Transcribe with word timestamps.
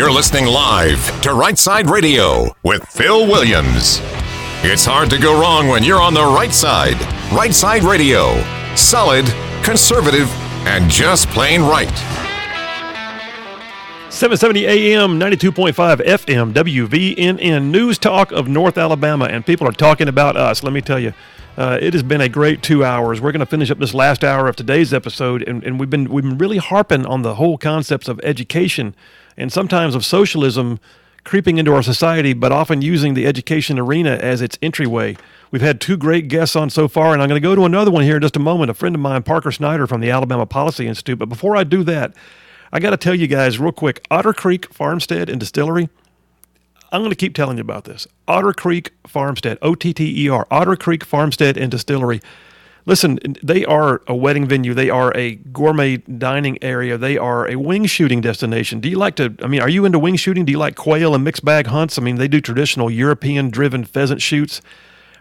You're 0.00 0.10
listening 0.10 0.46
live 0.46 1.20
to 1.20 1.34
Right 1.34 1.58
Side 1.58 1.90
Radio 1.90 2.56
with 2.62 2.82
Phil 2.86 3.26
Williams. 3.26 4.00
It's 4.62 4.86
hard 4.86 5.10
to 5.10 5.18
go 5.18 5.38
wrong 5.38 5.68
when 5.68 5.84
you're 5.84 6.00
on 6.00 6.14
the 6.14 6.24
right 6.24 6.54
side. 6.54 6.98
Right 7.30 7.52
Side 7.52 7.82
Radio. 7.82 8.42
Solid, 8.74 9.26
conservative, 9.62 10.30
and 10.66 10.90
just 10.90 11.28
plain 11.28 11.60
right. 11.60 11.94
770 14.08 14.66
AM, 14.66 15.20
92.5 15.20 15.74
FM, 15.74 16.54
WVNN, 16.54 17.64
News 17.64 17.98
Talk 17.98 18.32
of 18.32 18.48
North 18.48 18.78
Alabama, 18.78 19.26
and 19.26 19.44
people 19.44 19.68
are 19.68 19.72
talking 19.72 20.08
about 20.08 20.34
us. 20.34 20.62
Let 20.62 20.72
me 20.72 20.80
tell 20.80 20.98
you, 20.98 21.12
uh, 21.58 21.76
it 21.78 21.92
has 21.92 22.02
been 22.02 22.22
a 22.22 22.28
great 22.30 22.62
two 22.62 22.82
hours. 22.82 23.20
We're 23.20 23.32
going 23.32 23.40
to 23.40 23.44
finish 23.44 23.70
up 23.70 23.78
this 23.78 23.92
last 23.92 24.24
hour 24.24 24.48
of 24.48 24.56
today's 24.56 24.94
episode, 24.94 25.46
and, 25.46 25.62
and 25.62 25.78
we've 25.78 25.90
been 25.90 26.08
we've 26.08 26.24
been 26.24 26.38
really 26.38 26.56
harping 26.56 27.04
on 27.04 27.20
the 27.20 27.34
whole 27.34 27.58
concepts 27.58 28.08
of 28.08 28.18
education 28.24 28.94
and 29.40 29.52
sometimes 29.52 29.94
of 29.94 30.04
socialism 30.04 30.78
creeping 31.24 31.58
into 31.58 31.74
our 31.74 31.82
society, 31.82 32.32
but 32.32 32.52
often 32.52 32.82
using 32.82 33.14
the 33.14 33.26
education 33.26 33.78
arena 33.78 34.12
as 34.12 34.40
its 34.40 34.58
entryway. 34.62 35.16
We've 35.50 35.62
had 35.62 35.80
two 35.80 35.96
great 35.96 36.28
guests 36.28 36.56
on 36.56 36.70
so 36.70 36.88
far, 36.88 37.12
and 37.12 37.22
I'm 37.22 37.28
going 37.28 37.40
to 37.40 37.46
go 37.46 37.54
to 37.54 37.64
another 37.64 37.90
one 37.90 38.04
here 38.04 38.16
in 38.16 38.22
just 38.22 38.36
a 38.36 38.40
moment. 38.40 38.70
A 38.70 38.74
friend 38.74 38.94
of 38.94 39.00
mine, 39.00 39.22
Parker 39.22 39.52
Snider 39.52 39.86
from 39.86 40.00
the 40.00 40.10
Alabama 40.10 40.46
Policy 40.46 40.86
Institute. 40.86 41.18
But 41.18 41.28
before 41.28 41.56
I 41.56 41.64
do 41.64 41.82
that, 41.84 42.14
I 42.72 42.80
got 42.80 42.90
to 42.90 42.96
tell 42.96 43.14
you 43.14 43.26
guys 43.26 43.58
real 43.58 43.72
quick 43.72 44.06
Otter 44.10 44.32
Creek 44.32 44.72
Farmstead 44.72 45.28
and 45.28 45.40
Distillery. 45.40 45.88
I'm 46.92 47.02
going 47.02 47.10
to 47.10 47.16
keep 47.16 47.34
telling 47.34 47.58
you 47.58 47.62
about 47.62 47.84
this. 47.84 48.06
Otter 48.26 48.52
Creek 48.52 48.92
Farmstead, 49.06 49.58
O 49.62 49.74
T 49.74 49.92
T 49.92 50.24
E 50.24 50.28
R, 50.28 50.46
Otter 50.50 50.76
Creek 50.76 51.04
Farmstead 51.04 51.56
and 51.56 51.70
Distillery. 51.70 52.20
Listen, 52.90 53.20
they 53.40 53.64
are 53.64 54.02
a 54.08 54.16
wedding 54.16 54.48
venue. 54.48 54.74
They 54.74 54.90
are 54.90 55.16
a 55.16 55.36
gourmet 55.36 55.98
dining 55.98 56.58
area. 56.60 56.98
They 56.98 57.16
are 57.16 57.48
a 57.48 57.54
wing 57.54 57.86
shooting 57.86 58.20
destination. 58.20 58.80
Do 58.80 58.88
you 58.88 58.98
like 58.98 59.14
to? 59.14 59.32
I 59.44 59.46
mean, 59.46 59.60
are 59.60 59.68
you 59.68 59.84
into 59.84 60.00
wing 60.00 60.16
shooting? 60.16 60.44
Do 60.44 60.50
you 60.50 60.58
like 60.58 60.74
quail 60.74 61.14
and 61.14 61.22
mixed 61.22 61.44
bag 61.44 61.68
hunts? 61.68 61.98
I 61.98 62.02
mean, 62.02 62.16
they 62.16 62.26
do 62.26 62.40
traditional 62.40 62.90
European 62.90 63.48
driven 63.48 63.84
pheasant 63.84 64.20
shoots. 64.20 64.60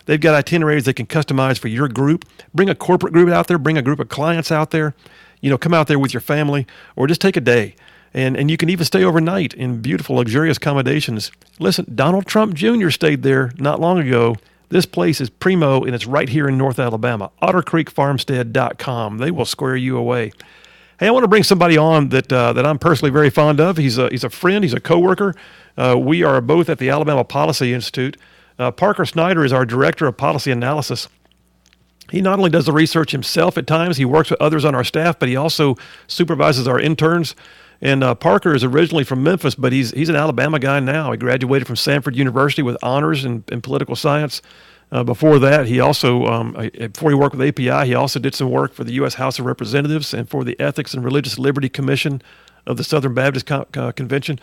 They've 0.08 0.20
got 0.20 0.34
itineraries 0.34 0.86
they 0.86 0.94
can 0.94 1.06
customize 1.06 1.60
for 1.60 1.68
your 1.68 1.88
group. 1.88 2.26
Bring 2.56 2.70
a 2.72 2.74
corporate 2.74 3.14
group 3.14 3.30
out 3.30 3.46
there, 3.46 3.60
bring 3.60 3.78
a 3.78 3.84
group 3.84 4.00
of 4.00 4.10
clients 4.10 4.52
out 4.52 4.72
there. 4.72 4.96
You 5.40 5.52
know, 5.52 5.58
come 5.60 5.76
out 5.76 5.86
there 5.86 6.00
with 6.00 6.12
your 6.12 6.22
family 6.22 6.66
or 6.96 7.06
just 7.06 7.22
take 7.22 7.38
a 7.38 7.42
day. 7.42 7.76
And, 8.16 8.36
and 8.36 8.50
you 8.50 8.58
can 8.58 8.72
even 8.72 8.84
stay 8.84 9.04
overnight 9.04 9.54
in 9.54 9.80
beautiful, 9.80 10.16
luxurious 10.16 10.58
accommodations. 10.58 11.32
Listen, 11.60 11.86
Donald 11.94 12.26
Trump 12.26 12.56
Jr. 12.56 12.90
stayed 12.90 13.22
there 13.22 13.52
not 13.60 13.80
long 13.80 14.00
ago. 14.00 14.38
This 14.70 14.86
place 14.86 15.20
is 15.20 15.30
primo, 15.30 15.84
and 15.84 15.96
it's 15.96 16.06
right 16.06 16.30
here 16.30 16.48
in 16.48 16.58
North 16.58 16.78
Alabama. 16.78 17.32
OtterCreekFarmstead.com. 17.42 19.18
They 19.18 19.32
will 19.32 19.46
square 19.46 19.76
you 19.76 19.98
away. 19.98 20.32
Hey, 21.00 21.08
I 21.08 21.12
want 21.12 21.24
to 21.24 21.28
bring 21.28 21.44
somebody 21.44 21.78
on 21.78 22.10
that 22.10 22.32
uh, 22.32 22.54
that 22.54 22.66
I'm 22.66 22.78
personally 22.78 23.10
very 23.10 23.30
fond 23.30 23.60
of. 23.60 23.78
He's 23.78 23.98
a 23.98 24.10
he's 24.10 24.24
a 24.24 24.30
friend. 24.30 24.64
He's 24.64 24.74
a 24.74 24.80
coworker. 24.80 25.34
Uh, 25.78 25.98
we 25.98 26.24
are 26.24 26.42
both 26.42 26.70
at 26.70 26.78
the 26.78 26.90
Alabama 26.90 27.24
Policy 27.24 27.74
Institute. 27.74 28.18
Uh, 28.60 28.70
Parker 28.70 29.06
Snider 29.06 29.44
is 29.46 29.54
our 29.54 29.66
director 29.66 30.06
of 30.06 30.18
policy 30.18 30.52
analysis. 30.52 31.08
He 32.12 32.22
not 32.22 32.38
only 32.38 32.50
does 32.50 32.66
the 32.66 32.74
research 32.74 33.12
himself 33.12 33.58
at 33.58 33.66
times, 33.66 33.98
he 33.98 34.06
works 34.06 34.30
with 34.30 34.42
others 34.42 34.66
on 34.66 34.76
our 34.76 34.84
staff, 34.84 35.18
but 35.18 35.30
he 35.30 35.36
also 35.36 35.78
supervises 36.08 36.68
our 36.68 36.80
interns. 36.80 37.36
And 37.82 38.04
uh, 38.04 38.16
Parker 38.16 38.54
is 38.54 38.64
originally 38.64 39.04
from 39.04 39.24
Memphis, 39.24 39.56
but 39.56 39.72
he's 39.72 39.92
he's 39.92 40.10
an 40.10 40.16
Alabama 40.16 40.60
guy 40.60 40.80
now. 40.80 41.12
He 41.12 41.18
graduated 41.18 41.66
from 41.66 41.78
Samford 41.78 42.16
University 42.16 42.62
with 42.62 42.78
honors 42.84 43.24
in, 43.24 43.44
in 43.52 43.62
political 43.62 43.96
science. 43.96 44.42
Uh, 44.92 45.04
before 45.04 45.38
that, 45.40 45.68
he 45.68 45.80
also 45.80 46.26
um, 46.26 46.52
before 46.74 47.12
he 47.12 47.16
worked 47.16 47.36
with 47.36 47.48
API, 47.48 47.88
he 47.88 47.94
also 47.94 48.20
did 48.20 48.36
some 48.36 48.50
work 48.50 48.74
for 48.74 48.84
the 48.84 48.94
U.S. 48.94 49.14
House 49.14 49.40
of 49.40 49.46
Representatives 49.46 50.14
and 50.14 50.28
for 50.28 50.44
the 50.44 50.60
Ethics 50.60 50.94
and 50.94 51.06
Religious 51.06 51.38
Liberty 51.38 51.70
Commission 51.70 52.22
of 52.66 52.78
the 52.78 52.84
Southern 52.84 53.14
Baptist 53.14 53.46
Co- 53.46 53.68
uh, 53.76 53.92
Convention. 53.92 54.40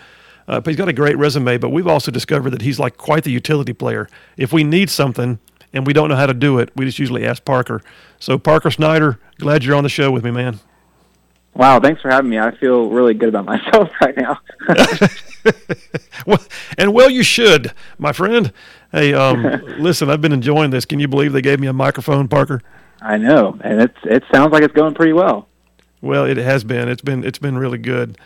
Uh, 0.49 0.61
but 0.61 0.71
he's 0.71 0.77
got 0.77 0.89
a 0.89 0.93
great 0.93 1.19
resume. 1.19 1.59
But 1.59 1.71
we've 1.71 1.87
also 1.87 2.11
discovered 2.11 2.51
that 2.51 2.63
he's 2.63 2.79
like 2.79 2.97
quite 2.97 3.25
the 3.25 3.33
utility 3.33 3.73
player. 3.73 4.09
If 4.37 4.53
we 4.53 4.65
need 4.65 4.89
something 4.89 5.39
and 5.73 5.87
we 5.87 5.93
don't 5.93 6.09
know 6.09 6.17
how 6.17 6.27
to 6.27 6.35
do 6.35 6.59
it, 6.59 6.71
we 6.77 6.85
just 6.87 6.99
usually 6.99 7.27
ask 7.27 7.45
Parker. 7.45 7.83
So 8.19 8.39
Parker 8.39 8.71
Snider, 8.71 9.19
glad 9.39 9.65
you're 9.65 9.77
on 9.77 9.83
the 9.83 9.91
show 9.91 10.11
with 10.11 10.25
me, 10.25 10.31
man. 10.31 10.61
Wow, 11.57 11.81
thanks 11.81 12.03
for 12.03 12.11
having 12.11 12.29
me. 12.29 12.39
I 12.39 12.55
feel 12.57 12.91
really 12.91 13.15
good 13.15 13.31
about 13.31 13.47
myself 13.47 13.89
right 14.01 14.15
now. 14.17 14.39
well, 16.27 16.43
and 16.77 16.93
well, 16.93 17.09
you 17.09 17.23
should, 17.23 17.73
my 17.99 18.13
friend. 18.13 18.53
Hey, 18.93 19.15
um, 19.15 19.43
listen, 19.79 20.11
I've 20.11 20.21
been 20.21 20.33
enjoying 20.33 20.71
this. 20.71 20.85
Can 20.85 21.01
you 21.01 21.09
believe 21.09 21.33
they 21.33 21.43
gave 21.43 21.59
me 21.59 21.67
a 21.67 21.73
microphone, 21.73 22.29
Parker? 22.29 22.63
I 23.01 23.17
know, 23.17 23.59
and 23.63 23.81
it's 23.81 23.99
it 24.05 24.23
sounds 24.33 24.53
like 24.53 24.63
it's 24.63 24.75
going 24.75 24.95
pretty 24.95 25.13
well. 25.15 25.49
Well, 26.03 26.27
it 26.27 26.37
has 26.37 26.63
been. 26.63 26.89
It's 26.89 27.03
been 27.03 27.25
it's 27.25 27.39
been 27.39 27.57
really 27.57 27.79
good. 27.79 28.19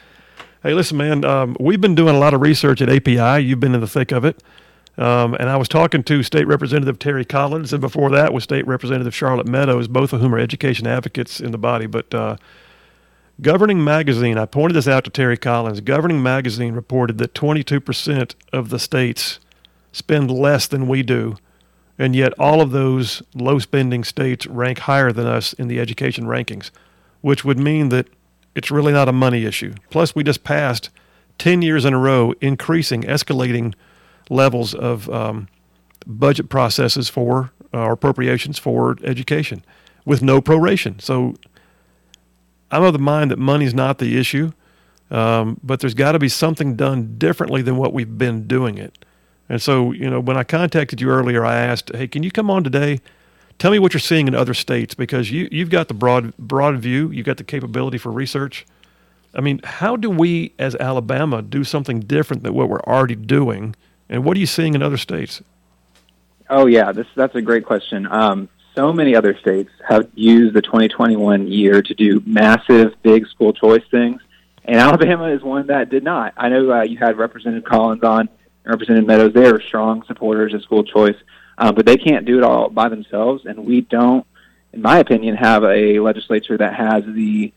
Hey, 0.62 0.74
listen, 0.74 0.96
man. 0.96 1.24
Um, 1.24 1.56
we've 1.60 1.80
been 1.80 1.94
doing 1.94 2.16
a 2.16 2.18
lot 2.18 2.34
of 2.34 2.40
research 2.40 2.82
at 2.82 2.88
API. 2.88 3.44
You've 3.44 3.60
been 3.60 3.74
in 3.74 3.80
the 3.80 3.86
thick 3.86 4.12
of 4.12 4.24
it. 4.24 4.42
Um, 4.98 5.34
and 5.34 5.48
I 5.48 5.56
was 5.56 5.68
talking 5.68 6.02
to 6.02 6.22
State 6.22 6.46
Representative 6.46 6.98
Terry 6.98 7.24
Collins, 7.24 7.72
and 7.72 7.80
before 7.80 8.10
that 8.10 8.34
was 8.34 8.44
State 8.44 8.66
Representative 8.66 9.14
Charlotte 9.14 9.46
Meadows, 9.46 9.88
both 9.88 10.12
of 10.12 10.20
whom 10.20 10.34
are 10.34 10.38
education 10.38 10.86
advocates 10.86 11.40
in 11.40 11.52
the 11.52 11.58
body. 11.58 11.86
But 11.86 12.12
uh, 12.12 12.36
Governing 13.40 13.82
Magazine, 13.82 14.36
I 14.36 14.44
pointed 14.44 14.74
this 14.74 14.88
out 14.88 15.04
to 15.04 15.10
Terry 15.10 15.36
Collins. 15.36 15.80
Governing 15.80 16.22
Magazine 16.22 16.74
reported 16.74 17.16
that 17.18 17.32
22% 17.32 18.34
of 18.52 18.68
the 18.68 18.78
states 18.78 19.38
spend 19.92 20.30
less 20.30 20.66
than 20.66 20.86
we 20.86 21.02
do, 21.02 21.36
and 21.98 22.14
yet 22.14 22.34
all 22.38 22.60
of 22.60 22.70
those 22.70 23.22
low 23.34 23.58
spending 23.58 24.04
states 24.04 24.46
rank 24.46 24.80
higher 24.80 25.10
than 25.10 25.26
us 25.26 25.54
in 25.54 25.68
the 25.68 25.80
education 25.80 26.24
rankings, 26.24 26.70
which 27.22 27.42
would 27.42 27.58
mean 27.58 27.88
that 27.88 28.08
it's 28.54 28.70
really 28.70 28.92
not 28.92 29.08
a 29.08 29.12
money 29.12 29.46
issue. 29.46 29.72
Plus, 29.88 30.14
we 30.14 30.22
just 30.22 30.44
passed 30.44 30.90
10 31.38 31.62
years 31.62 31.86
in 31.86 31.94
a 31.94 31.98
row 31.98 32.34
increasing, 32.42 33.04
escalating 33.04 33.74
levels 34.28 34.74
of 34.74 35.08
um, 35.08 35.48
budget 36.06 36.50
processes 36.50 37.08
for 37.08 37.52
uh, 37.72 37.90
appropriations 37.90 38.58
for 38.58 38.98
education 39.02 39.64
with 40.04 40.20
no 40.20 40.42
proration. 40.42 41.00
So 41.00 41.36
I'm 42.70 42.82
of 42.82 42.92
the 42.92 42.98
mind 42.98 43.30
that 43.30 43.38
money's 43.38 43.74
not 43.74 43.98
the 43.98 44.18
issue, 44.18 44.52
um, 45.10 45.58
but 45.62 45.80
there's 45.80 45.94
got 45.94 46.12
to 46.12 46.18
be 46.18 46.28
something 46.28 46.76
done 46.76 47.16
differently 47.18 47.62
than 47.62 47.76
what 47.76 47.92
we've 47.92 48.18
been 48.18 48.46
doing 48.46 48.78
it. 48.78 49.04
And 49.48 49.60
so, 49.60 49.90
you 49.90 50.08
know, 50.08 50.20
when 50.20 50.36
I 50.36 50.44
contacted 50.44 51.00
you 51.00 51.10
earlier, 51.10 51.44
I 51.44 51.56
asked, 51.56 51.90
"Hey, 51.94 52.06
can 52.06 52.22
you 52.22 52.30
come 52.30 52.48
on 52.50 52.62
today? 52.62 53.00
Tell 53.58 53.72
me 53.72 53.78
what 53.78 53.92
you're 53.92 54.00
seeing 54.00 54.28
in 54.28 54.34
other 54.34 54.54
states 54.54 54.94
because 54.94 55.30
you 55.30 55.48
you've 55.50 55.70
got 55.70 55.88
the 55.88 55.94
broad 55.94 56.36
broad 56.38 56.78
view, 56.78 57.10
you've 57.10 57.26
got 57.26 57.36
the 57.36 57.44
capability 57.44 57.98
for 57.98 58.12
research. 58.12 58.64
I 59.34 59.40
mean, 59.40 59.60
how 59.64 59.96
do 59.96 60.08
we 60.08 60.52
as 60.58 60.74
Alabama 60.76 61.42
do 61.42 61.64
something 61.64 62.00
different 62.00 62.42
than 62.42 62.54
what 62.54 62.68
we're 62.68 62.80
already 62.80 63.16
doing? 63.16 63.74
And 64.08 64.24
what 64.24 64.36
are 64.36 64.40
you 64.40 64.46
seeing 64.46 64.74
in 64.74 64.82
other 64.82 64.96
states?" 64.96 65.42
Oh 66.48 66.66
yeah, 66.66 66.92
this 66.92 67.06
that's 67.16 67.34
a 67.34 67.42
great 67.42 67.64
question. 67.64 68.06
Um, 68.10 68.48
so 68.80 68.94
many 68.94 69.14
other 69.14 69.36
states 69.36 69.70
have 69.86 70.08
used 70.14 70.54
the 70.54 70.62
2021 70.62 71.48
year 71.48 71.82
to 71.82 71.94
do 71.94 72.22
massive, 72.24 72.94
big 73.02 73.26
school 73.26 73.52
choice 73.52 73.82
things, 73.90 74.22
and 74.64 74.76
Alabama 74.76 75.26
is 75.26 75.42
one 75.42 75.66
that 75.66 75.90
did 75.90 76.02
not. 76.02 76.32
I 76.34 76.48
know 76.48 76.72
uh, 76.72 76.82
you 76.84 76.96
had 76.96 77.18
Representative 77.18 77.68
Collins 77.68 78.02
on, 78.02 78.30
Representative 78.64 79.06
Meadows. 79.06 79.34
They 79.34 79.46
are 79.46 79.60
strong 79.60 80.02
supporters 80.06 80.54
of 80.54 80.62
school 80.62 80.82
choice, 80.82 81.16
uh, 81.58 81.72
but 81.72 81.84
they 81.84 81.98
can't 81.98 82.24
do 82.24 82.38
it 82.38 82.42
all 82.42 82.70
by 82.70 82.88
themselves, 82.88 83.44
and 83.44 83.66
we 83.66 83.82
don't, 83.82 84.26
in 84.72 84.80
my 84.80 84.98
opinion, 84.98 85.36
have 85.36 85.62
a 85.62 86.00
legislature 86.00 86.56
that 86.56 86.72
has 86.72 87.04
the 87.04 87.52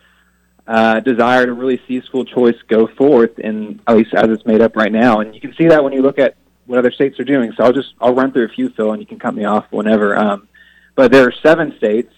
uh, 0.68 1.00
desire 1.00 1.46
to 1.46 1.54
really 1.54 1.82
see 1.88 2.02
school 2.02 2.26
choice 2.26 2.58
go 2.68 2.86
forth, 2.86 3.40
in 3.40 3.80
at 3.88 3.96
least 3.96 4.14
as 4.14 4.30
it's 4.30 4.46
made 4.46 4.60
up 4.60 4.76
right 4.76 4.92
now. 4.92 5.22
And 5.22 5.34
you 5.34 5.40
can 5.40 5.54
see 5.54 5.70
that 5.70 5.86
when 5.86 5.94
you 5.94 6.02
look 6.02 6.20
at 6.20 6.36
what 6.66 6.80
other 6.80 6.92
states 6.92 7.18
are 7.18 7.24
doing. 7.24 7.54
So 7.56 7.64
I'll 7.64 7.74
just 7.74 7.94
I'll 8.02 8.14
run 8.14 8.34
through 8.34 8.46
a 8.46 8.50
few, 8.50 8.70
Phil, 8.72 8.92
and 8.92 9.02
you 9.02 9.06
can 9.06 9.20
cut 9.20 9.34
me 9.34 9.46
off 9.46 9.66
whenever. 9.70 10.18
Um, 10.18 10.50
but 10.96 11.12
there 11.12 11.28
are 11.28 11.34
seven 11.44 11.76
states 11.78 12.14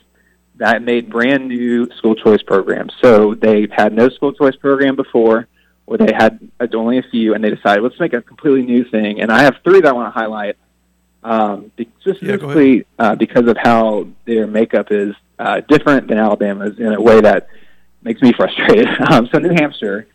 that 0.57 0.81
made 0.81 1.09
brand 1.09 1.47
new 1.47 1.89
school 1.97 2.15
choice 2.15 2.41
programs. 2.41 2.93
So 3.01 3.35
they've 3.35 3.71
had 3.71 3.93
no 3.93 4.09
school 4.09 4.31
choice 4.33 4.55
program 4.55 4.95
before, 4.95 5.47
or 5.85 5.97
they 5.97 6.13
had 6.13 6.49
only 6.73 6.97
a 6.97 7.03
few, 7.03 7.33
and 7.33 7.43
they 7.43 7.49
decided 7.49 7.83
let's 7.83 7.99
make 7.99 8.13
a 8.13 8.21
completely 8.21 8.63
new 8.63 8.83
thing. 8.85 9.21
And 9.21 9.31
I 9.31 9.43
have 9.43 9.57
three 9.63 9.81
that 9.81 9.89
I 9.89 9.91
want 9.93 10.13
to 10.13 10.17
highlight, 10.19 10.57
um, 11.23 11.71
specifically 11.99 12.77
yeah, 12.77 12.83
uh, 12.99 13.15
because 13.15 13.47
of 13.47 13.57
how 13.57 14.07
their 14.25 14.47
makeup 14.47 14.91
is 14.91 15.13
uh, 15.39 15.61
different 15.67 16.07
than 16.07 16.17
Alabama's 16.17 16.79
in 16.79 16.93
a 16.93 17.01
way 17.01 17.21
that 17.21 17.47
makes 18.01 18.21
me 18.21 18.31
frustrated. 18.37 18.87
Um, 19.11 19.27
so 19.31 19.39
New 19.39 19.53
Hampshire 19.53 20.07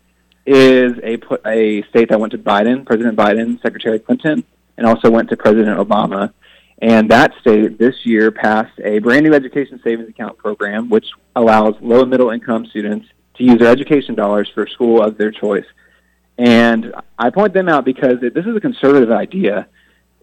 is 0.45 0.93
a 1.03 1.19
a 1.45 1.83
state 1.83 2.09
that 2.09 2.19
went 2.19 2.31
to 2.31 2.37
Biden, 2.39 2.85
President 2.85 3.15
Biden, 3.15 3.61
Secretary 3.61 3.99
Clinton, 3.99 4.43
and 4.77 4.87
also 4.87 5.11
went 5.11 5.29
to 5.29 5.37
President 5.37 5.77
Obama. 5.77 6.33
And 6.81 7.11
that 7.11 7.33
state 7.39 7.77
this 7.77 8.05
year 8.05 8.31
passed 8.31 8.79
a 8.83 8.99
brand 8.99 9.23
new 9.23 9.33
education 9.33 9.79
savings 9.83 10.09
account 10.09 10.37
program, 10.37 10.89
which 10.89 11.05
allows 11.35 11.75
low 11.79 12.01
and 12.01 12.09
middle 12.09 12.31
income 12.31 12.65
students 12.65 13.07
to 13.35 13.43
use 13.43 13.59
their 13.59 13.71
education 13.71 14.15
dollars 14.15 14.49
for 14.53 14.65
school 14.67 15.01
of 15.01 15.17
their 15.17 15.31
choice. 15.31 15.65
And 16.39 16.93
I 17.19 17.29
point 17.29 17.53
them 17.53 17.69
out 17.69 17.85
because 17.85 18.19
this 18.19 18.45
is 18.45 18.55
a 18.55 18.59
conservative 18.59 19.11
idea, 19.11 19.67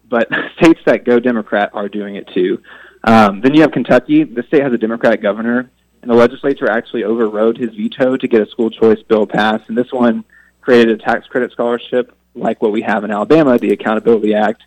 but 0.09 0.27
states 0.57 0.81
that 0.85 1.05
go 1.05 1.19
Democrat 1.19 1.71
are 1.73 1.87
doing 1.87 2.15
it 2.15 2.27
too. 2.33 2.61
Um, 3.05 3.39
then 3.39 3.53
you 3.53 3.61
have 3.61 3.71
Kentucky. 3.71 4.25
The 4.25 4.43
state 4.43 4.61
has 4.61 4.73
a 4.73 4.77
Democratic 4.77 5.21
governor, 5.21 5.71
and 6.01 6.11
the 6.11 6.15
legislature 6.15 6.69
actually 6.69 7.05
overrode 7.05 7.57
his 7.57 7.73
veto 7.73 8.17
to 8.17 8.27
get 8.27 8.41
a 8.41 8.49
school 8.49 8.69
choice 8.69 9.01
bill 9.03 9.25
passed. 9.25 9.63
And 9.69 9.77
this 9.77 9.93
one 9.93 10.25
created 10.59 10.89
a 10.99 11.03
tax 11.03 11.25
credit 11.27 11.53
scholarship 11.53 12.13
like 12.35 12.61
what 12.61 12.73
we 12.73 12.81
have 12.81 13.05
in 13.05 13.11
Alabama, 13.11 13.57
the 13.57 13.71
Accountability 13.71 14.33
Act, 14.33 14.63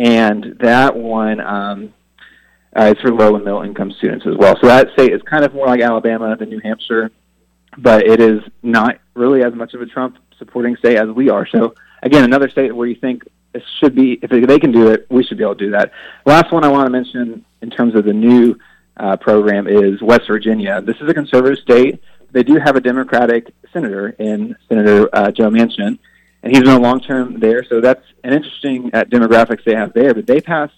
and 0.00 0.56
that 0.60 0.96
one 0.96 1.40
um, 1.40 1.92
uh, 2.74 2.94
is 2.96 3.00
for 3.02 3.12
low 3.12 3.36
and 3.36 3.44
middle 3.44 3.60
income 3.60 3.92
students 3.92 4.26
as 4.26 4.34
well. 4.34 4.56
So 4.58 4.66
that 4.66 4.90
state 4.94 5.12
is 5.12 5.20
kind 5.22 5.44
of 5.44 5.52
more 5.52 5.66
like 5.66 5.82
Alabama 5.82 6.34
than 6.36 6.48
New 6.48 6.60
Hampshire, 6.60 7.10
but 7.76 8.06
it 8.06 8.18
is 8.18 8.40
not 8.62 8.98
really 9.14 9.44
as 9.44 9.54
much 9.54 9.74
of 9.74 9.82
a 9.82 9.86
Trump 9.86 10.16
supporting 10.38 10.74
state 10.76 10.96
as 10.96 11.10
we 11.10 11.28
are. 11.28 11.46
So 11.46 11.74
again, 12.02 12.24
another 12.24 12.48
state 12.48 12.74
where 12.74 12.88
you 12.88 12.94
think 12.94 13.24
it 13.52 13.62
should 13.78 13.94
be 13.94 14.18
if 14.22 14.30
they 14.30 14.58
can 14.58 14.72
do 14.72 14.88
it, 14.88 15.06
we 15.10 15.22
should 15.22 15.36
be 15.36 15.44
able 15.44 15.56
to 15.56 15.66
do 15.66 15.70
that. 15.72 15.92
Last 16.24 16.50
one 16.50 16.64
I 16.64 16.68
want 16.68 16.86
to 16.86 16.90
mention 16.90 17.44
in 17.60 17.68
terms 17.68 17.94
of 17.94 18.06
the 18.06 18.14
new 18.14 18.58
uh, 18.96 19.18
program 19.18 19.66
is 19.66 20.00
West 20.00 20.28
Virginia. 20.28 20.80
This 20.80 20.96
is 21.02 21.10
a 21.10 21.14
conservative 21.14 21.58
state. 21.58 22.00
They 22.30 22.42
do 22.42 22.56
have 22.56 22.74
a 22.74 22.80
Democratic 22.80 23.52
senator 23.70 24.10
in 24.18 24.56
Senator 24.66 25.10
uh, 25.12 25.30
Joe 25.30 25.50
Manchin, 25.50 25.98
and 26.42 26.54
he's 26.54 26.62
been 26.62 26.76
a 26.76 26.80
long 26.80 27.00
term 27.00 27.38
there. 27.38 27.64
So 27.64 27.80
that's 27.80 28.04
an 28.24 28.32
interesting 28.32 28.90
uh, 28.94 29.04
demographics 29.04 29.64
they 29.64 29.74
have 29.74 29.92
there. 29.92 30.14
But 30.14 30.26
they 30.26 30.40
passed 30.40 30.74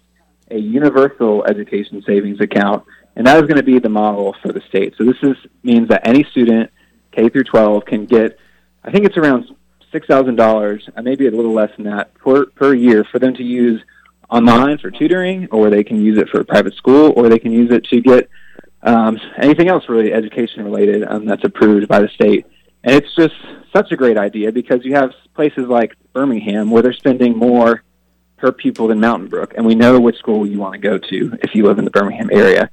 a 0.50 0.58
universal 0.58 1.44
education 1.44 2.02
savings 2.06 2.40
account, 2.40 2.84
and 3.16 3.26
that 3.26 3.36
is 3.36 3.42
going 3.42 3.56
to 3.56 3.62
be 3.62 3.78
the 3.78 3.88
model 3.88 4.34
for 4.42 4.52
the 4.52 4.60
state. 4.68 4.94
So 4.98 5.04
this 5.04 5.16
is 5.22 5.36
means 5.62 5.88
that 5.88 6.06
any 6.06 6.24
student 6.24 6.70
K 7.12 7.28
through 7.28 7.44
12 7.44 7.84
can 7.84 8.06
get, 8.06 8.38
I 8.84 8.90
think 8.90 9.04
it's 9.04 9.16
around 9.16 9.46
six 9.92 10.06
thousand 10.06 10.36
dollars, 10.36 10.88
uh, 10.96 11.02
maybe 11.02 11.26
a 11.26 11.30
little 11.30 11.52
less 11.52 11.70
than 11.76 11.84
that 11.84 12.14
per 12.14 12.46
per 12.46 12.74
year 12.74 13.04
for 13.04 13.18
them 13.18 13.34
to 13.34 13.42
use 13.42 13.80
online 14.30 14.78
for 14.78 14.90
tutoring, 14.90 15.46
or 15.52 15.70
they 15.70 15.84
can 15.84 16.02
use 16.02 16.18
it 16.18 16.28
for 16.30 16.42
private 16.42 16.74
school, 16.74 17.12
or 17.16 17.28
they 17.28 17.38
can 17.38 17.52
use 17.52 17.70
it 17.70 17.84
to 17.84 18.00
get 18.00 18.28
um, 18.82 19.18
anything 19.36 19.68
else 19.68 19.84
really 19.88 20.12
education 20.12 20.64
related 20.64 21.04
um, 21.04 21.26
that's 21.26 21.44
approved 21.44 21.86
by 21.86 22.00
the 22.00 22.08
state. 22.08 22.46
And 22.84 22.94
it's 22.94 23.14
just 23.14 23.34
such 23.72 23.92
a 23.92 23.96
great 23.96 24.18
idea 24.18 24.52
because 24.52 24.84
you 24.84 24.94
have 24.94 25.12
places 25.34 25.68
like 25.68 25.96
Birmingham 26.12 26.70
where 26.70 26.82
they're 26.82 26.92
spending 26.92 27.36
more 27.36 27.82
per 28.36 28.52
pupil 28.52 28.88
than 28.88 28.98
Mountain 28.98 29.28
Brook, 29.28 29.54
and 29.56 29.64
we 29.64 29.74
know 29.74 30.00
which 30.00 30.16
school 30.16 30.46
you 30.46 30.58
want 30.58 30.74
to 30.74 30.78
go 30.80 30.98
to 30.98 31.38
if 31.42 31.54
you 31.54 31.64
live 31.64 31.78
in 31.78 31.84
the 31.84 31.92
Birmingham 31.92 32.28
area. 32.32 32.68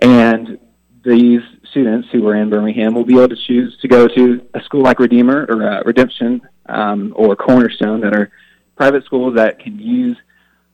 And 0.00 0.58
these 1.04 1.40
students 1.70 2.08
who 2.10 2.26
are 2.28 2.34
in 2.34 2.50
Birmingham 2.50 2.94
will 2.94 3.04
be 3.04 3.14
able 3.14 3.28
to 3.28 3.36
choose 3.36 3.76
to 3.82 3.88
go 3.88 4.08
to 4.08 4.46
a 4.54 4.62
school 4.62 4.82
like 4.82 4.98
Redeemer 4.98 5.46
or 5.48 5.62
uh, 5.62 5.82
Redemption 5.84 6.42
um, 6.66 7.12
or 7.16 7.36
Cornerstone 7.36 8.00
that 8.00 8.14
are 8.14 8.30
private 8.76 9.04
schools 9.04 9.36
that 9.36 9.60
can 9.60 9.78
use 9.78 10.16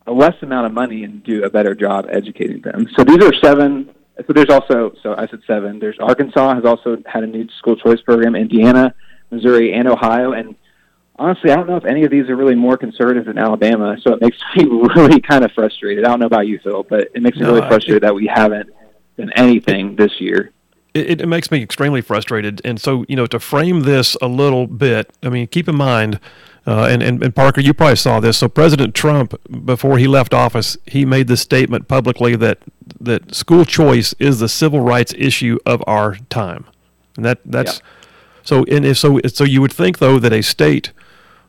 a 0.06 0.12
less 0.12 0.34
amount 0.42 0.66
of 0.66 0.72
money 0.72 1.04
and 1.04 1.22
do 1.22 1.44
a 1.44 1.50
better 1.50 1.74
job 1.74 2.06
educating 2.10 2.62
them. 2.62 2.88
So 2.96 3.04
these 3.04 3.22
are 3.22 3.34
seven. 3.34 3.90
So 4.26 4.32
there's 4.32 4.50
also, 4.50 4.94
so 5.02 5.14
I 5.16 5.26
said 5.28 5.40
seven. 5.46 5.78
There's 5.78 5.98
Arkansas 6.00 6.54
has 6.54 6.64
also 6.64 6.98
had 7.06 7.22
a 7.22 7.26
new 7.26 7.48
school 7.58 7.76
choice 7.76 8.00
program. 8.00 8.34
Indiana, 8.34 8.94
Missouri, 9.30 9.72
and 9.72 9.86
Ohio. 9.88 10.32
And 10.32 10.56
honestly, 11.16 11.50
I 11.50 11.56
don't 11.56 11.68
know 11.68 11.76
if 11.76 11.84
any 11.84 12.04
of 12.04 12.10
these 12.10 12.28
are 12.28 12.36
really 12.36 12.56
more 12.56 12.76
conservative 12.76 13.26
than 13.26 13.38
Alabama. 13.38 13.96
So 14.02 14.12
it 14.12 14.20
makes 14.20 14.38
me 14.56 14.64
really 14.64 15.20
kind 15.20 15.44
of 15.44 15.52
frustrated. 15.52 16.04
I 16.04 16.10
don't 16.10 16.20
know 16.20 16.26
about 16.26 16.46
you, 16.46 16.58
Phil, 16.62 16.82
but 16.82 17.08
it 17.14 17.22
makes 17.22 17.38
me 17.38 17.44
no, 17.44 17.54
really 17.54 17.68
frustrated 17.68 18.02
it, 18.02 18.06
that 18.06 18.14
we 18.14 18.26
haven't 18.26 18.70
done 19.16 19.30
anything 19.36 19.96
this 19.96 20.20
year 20.20 20.52
it, 20.94 21.20
it, 21.20 21.26
makes 21.26 21.50
me 21.50 21.62
extremely 21.62 22.00
frustrated. 22.00 22.60
And 22.64 22.80
so, 22.80 23.04
you 23.08 23.16
know, 23.16 23.26
to 23.26 23.38
frame 23.38 23.80
this 23.80 24.16
a 24.20 24.28
little 24.28 24.66
bit, 24.66 25.10
I 25.22 25.28
mean, 25.28 25.46
keep 25.46 25.68
in 25.68 25.76
mind, 25.76 26.20
uh, 26.68 26.86
and, 26.90 27.02
and, 27.02 27.22
and 27.22 27.34
Parker, 27.34 27.62
you 27.62 27.72
probably 27.72 27.96
saw 27.96 28.20
this. 28.20 28.36
So 28.36 28.46
President 28.46 28.94
Trump, 28.94 29.34
before 29.64 29.96
he 29.96 30.06
left 30.06 30.34
office, 30.34 30.76
he 30.84 31.06
made 31.06 31.26
this 31.26 31.40
statement 31.40 31.88
publicly 31.88 32.36
that 32.36 32.58
that 33.00 33.34
school 33.34 33.64
choice 33.64 34.14
is 34.18 34.38
the 34.38 34.50
civil 34.50 34.80
rights 34.80 35.14
issue 35.16 35.58
of 35.64 35.82
our 35.86 36.16
time, 36.28 36.66
and 37.16 37.24
that 37.24 37.38
that's 37.46 37.76
yeah. 37.76 37.86
so. 38.42 38.64
And 38.64 38.84
if 38.84 38.98
so, 38.98 39.18
so 39.28 39.44
you 39.44 39.62
would 39.62 39.72
think 39.72 39.98
though 39.98 40.18
that 40.18 40.30
a 40.30 40.42
state 40.42 40.92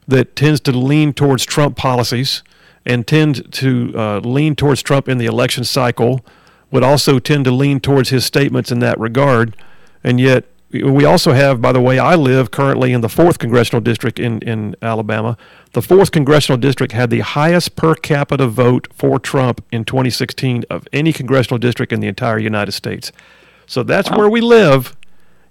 that 0.07 0.37
tends 0.37 0.61
to 0.61 0.71
lean 0.71 1.11
towards 1.11 1.43
Trump 1.43 1.75
policies 1.75 2.41
and 2.85 3.05
tend 3.05 3.51
to 3.55 3.93
uh, 3.95 4.19
lean 4.19 4.55
towards 4.55 4.81
Trump 4.81 5.09
in 5.09 5.17
the 5.17 5.25
election 5.25 5.65
cycle 5.65 6.25
would 6.71 6.83
also 6.83 7.19
tend 7.19 7.43
to 7.43 7.51
lean 7.51 7.81
towards 7.81 8.07
his 8.07 8.23
statements 8.23 8.71
in 8.71 8.79
that 8.79 8.97
regard. 8.97 9.57
And 10.01 10.17
yet, 10.17 10.45
we 10.71 11.03
also 11.03 11.33
have, 11.33 11.61
by 11.61 11.71
the 11.71 11.81
way, 11.81 11.97
I 11.97 12.15
live 12.15 12.51
currently 12.51 12.93
in 12.93 13.01
the 13.01 13.07
4th 13.07 13.39
Congressional 13.39 13.81
District 13.81 14.19
in, 14.19 14.39
in 14.43 14.75
Alabama. 14.81 15.35
The 15.73 15.81
4th 15.81 16.11
Congressional 16.11 16.57
District 16.57 16.93
had 16.93 17.09
the 17.09 17.21
highest 17.21 17.75
per 17.75 17.95
capita 17.95 18.47
vote 18.47 18.87
for 18.93 19.19
Trump 19.19 19.63
in 19.71 19.83
2016 19.83 20.65
of 20.69 20.87
any 20.93 21.11
congressional 21.11 21.57
district 21.57 21.91
in 21.91 21.99
the 22.01 22.07
entire 22.07 22.37
United 22.37 22.73
States. 22.73 23.11
So 23.65 23.81
that's 23.81 24.11
wow. 24.11 24.17
where 24.17 24.29
we 24.29 24.41
live. 24.41 24.95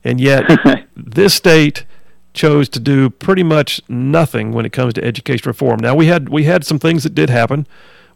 And 0.05 0.21
yet, 0.21 0.45
this 0.97 1.35
state 1.35 1.85
chose 2.33 2.69
to 2.69 2.79
do 2.79 3.11
pretty 3.11 3.43
much 3.43 3.81
nothing 3.89 4.53
when 4.53 4.65
it 4.65 4.73
comes 4.73 4.95
to 4.95 5.05
education 5.05 5.49
reform. 5.49 5.81
Now, 5.81 5.97
we 5.97 6.07
had, 6.07 6.29
we 6.29 6.45
had 6.45 6.65
some 6.65 6.79
things 6.79 7.03
that 7.03 7.15
did 7.15 7.29
happen. 7.29 7.67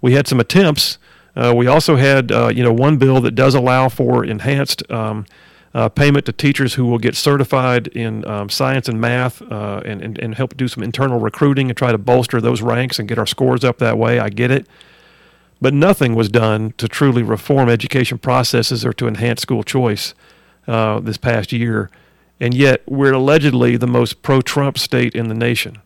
We 0.00 0.12
had 0.12 0.28
some 0.28 0.38
attempts 0.38 0.98
uh, 1.34 1.52
we 1.56 1.66
also 1.66 1.96
had, 1.96 2.30
uh, 2.30 2.48
you 2.48 2.62
know, 2.62 2.72
one 2.72 2.98
bill 2.98 3.20
that 3.20 3.34
does 3.34 3.54
allow 3.54 3.88
for 3.88 4.24
enhanced 4.24 4.88
um, 4.90 5.24
uh, 5.74 5.88
payment 5.88 6.26
to 6.26 6.32
teachers 6.32 6.74
who 6.74 6.84
will 6.84 6.98
get 6.98 7.16
certified 7.16 7.88
in 7.88 8.26
um, 8.26 8.50
science 8.50 8.88
and 8.88 9.00
math 9.00 9.40
uh, 9.42 9.80
and, 9.84 10.02
and, 10.02 10.18
and 10.18 10.34
help 10.34 10.56
do 10.56 10.68
some 10.68 10.82
internal 10.82 11.18
recruiting 11.18 11.70
and 11.70 11.76
try 11.76 11.92
to 11.92 11.98
bolster 11.98 12.40
those 12.40 12.60
ranks 12.60 12.98
and 12.98 13.08
get 13.08 13.18
our 13.18 13.26
scores 13.26 13.64
up 13.64 13.78
that 13.78 13.96
way. 13.96 14.18
I 14.18 14.28
get 14.28 14.50
it. 14.50 14.66
But 15.60 15.72
nothing 15.72 16.14
was 16.14 16.28
done 16.28 16.74
to 16.76 16.88
truly 16.88 17.22
reform 17.22 17.68
education 17.68 18.18
processes 18.18 18.84
or 18.84 18.92
to 18.94 19.06
enhance 19.06 19.42
school 19.42 19.62
choice 19.62 20.12
uh, 20.66 21.00
this 21.00 21.16
past 21.16 21.52
year. 21.52 21.88
And 22.40 22.52
yet, 22.52 22.82
we're 22.86 23.12
allegedly 23.12 23.76
the 23.76 23.86
most 23.86 24.22
pro 24.22 24.40
Trump 24.40 24.76
state 24.76 25.14
in 25.14 25.28
the 25.28 25.34
nation. 25.34 25.78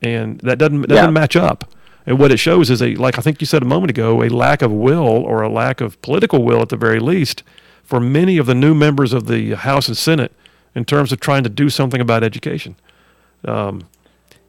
And 0.00 0.40
that 0.40 0.58
doesn't, 0.58 0.88
doesn't 0.88 1.12
match 1.12 1.36
up. 1.36 1.70
And 2.06 2.18
what 2.18 2.32
it 2.32 2.38
shows 2.38 2.70
is 2.70 2.80
a, 2.80 2.94
like 2.94 3.18
I 3.18 3.20
think 3.20 3.42
you 3.42 3.46
said 3.46 3.60
a 3.60 3.66
moment 3.66 3.90
ago, 3.90 4.22
a 4.22 4.30
lack 4.30 4.62
of 4.62 4.72
will 4.72 5.06
or 5.06 5.42
a 5.42 5.50
lack 5.50 5.82
of 5.82 6.00
political 6.00 6.42
will 6.42 6.62
at 6.62 6.70
the 6.70 6.76
very 6.76 6.98
least 6.98 7.42
for 7.88 8.00
many 8.00 8.36
of 8.36 8.44
the 8.44 8.54
new 8.54 8.74
members 8.74 9.14
of 9.14 9.28
the 9.28 9.54
House 9.54 9.88
and 9.88 9.96
Senate 9.96 10.30
in 10.74 10.84
terms 10.84 11.10
of 11.10 11.20
trying 11.20 11.42
to 11.42 11.48
do 11.48 11.70
something 11.70 12.02
about 12.02 12.22
education. 12.22 12.76
Um, 13.46 13.88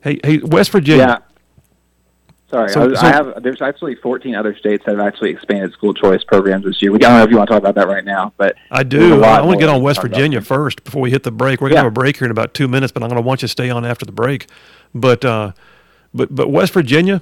hey, 0.01 0.19
hey, 0.25 0.39
West 0.39 0.71
Virginia. 0.71 1.05
Yeah. 1.05 1.17
Sorry, 2.49 2.69
so, 2.69 2.81
I, 2.81 2.87
was, 2.87 2.99
so, 2.99 3.05
I, 3.05 3.11
have. 3.11 3.43
There's 3.43 3.61
actually 3.61 3.95
14 3.95 4.35
other 4.35 4.53
states 4.57 4.83
that 4.85 4.97
have 4.97 5.07
actually 5.07 5.29
expanded 5.29 5.71
school 5.71 5.93
choice 5.93 6.21
programs 6.25 6.65
this 6.65 6.81
year. 6.81 6.91
We, 6.91 6.97
I 6.97 6.99
don't 6.99 7.17
know 7.17 7.23
if 7.23 7.29
you 7.29 7.37
want 7.37 7.47
to 7.47 7.53
talk 7.53 7.61
about 7.61 7.75
that 7.75 7.87
right 7.87 8.03
now, 8.03 8.33
but 8.35 8.57
I 8.71 8.83
do. 8.83 9.23
I 9.23 9.39
want 9.39 9.57
to 9.57 9.65
get 9.65 9.73
on 9.73 9.81
West 9.81 10.01
Virginia 10.01 10.41
first 10.41 10.83
before 10.83 11.01
we 11.01 11.09
hit 11.09 11.23
the 11.23 11.31
break. 11.31 11.61
We're 11.61 11.69
going 11.69 11.75
to 11.75 11.81
yeah. 11.81 11.83
have 11.83 11.91
a 11.91 11.93
break 11.93 12.17
here 12.17 12.25
in 12.25 12.31
about 12.31 12.53
two 12.53 12.67
minutes, 12.67 12.91
but 12.91 13.03
I'm 13.03 13.09
going 13.09 13.21
to 13.21 13.25
want 13.25 13.41
you 13.41 13.47
to 13.47 13.51
stay 13.51 13.69
on 13.69 13.85
after 13.85 14.05
the 14.05 14.11
break. 14.11 14.47
But 14.93 15.23
uh, 15.23 15.53
but 16.13 16.35
but 16.35 16.49
West 16.49 16.73
Virginia, 16.73 17.21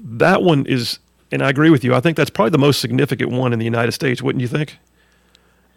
that 0.00 0.42
one 0.42 0.64
is, 0.64 1.00
and 1.30 1.42
I 1.42 1.50
agree 1.50 1.68
with 1.68 1.84
you. 1.84 1.94
I 1.94 2.00
think 2.00 2.16
that's 2.16 2.30
probably 2.30 2.50
the 2.50 2.58
most 2.58 2.80
significant 2.80 3.32
one 3.32 3.52
in 3.52 3.58
the 3.58 3.66
United 3.66 3.92
States, 3.92 4.22
wouldn't 4.22 4.40
you 4.40 4.48
think? 4.48 4.78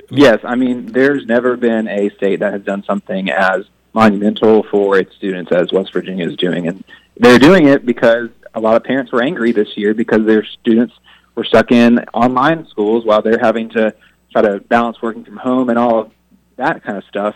Yes, 0.09 0.39
I 0.43 0.55
mean, 0.55 0.88
there's 0.88 1.25
never 1.25 1.57
been 1.57 1.88
a 1.88 2.09
state 2.12 2.39
that 2.39 2.53
has 2.53 2.62
done 2.63 2.83
something 2.83 3.29
as 3.29 3.65
monumental 3.93 4.63
for 4.63 4.97
its 4.97 5.15
students 5.15 5.51
as 5.51 5.71
West 5.71 5.93
Virginia 5.93 6.27
is 6.27 6.35
doing, 6.38 6.67
and 6.67 6.83
they're 7.17 7.39
doing 7.39 7.67
it 7.67 7.85
because 7.85 8.29
a 8.53 8.59
lot 8.59 8.75
of 8.75 8.83
parents 8.83 9.12
were 9.12 9.21
angry 9.21 9.51
this 9.51 9.75
year 9.75 9.93
because 9.93 10.25
their 10.25 10.45
students 10.45 10.93
were 11.33 11.43
stuck 11.43 11.71
in 11.71 12.00
online 12.13 12.67
schools 12.67 13.05
while 13.05 13.21
they're 13.21 13.39
having 13.39 13.69
to 13.69 13.93
try 14.31 14.41
to 14.41 14.59
balance 14.59 15.01
working 15.01 15.24
from 15.24 15.38
home 15.38 15.69
and 15.69 15.79
all 15.79 16.00
of 16.00 16.12
that 16.57 16.83
kind 16.83 16.97
of 16.97 17.03
stuff. 17.05 17.35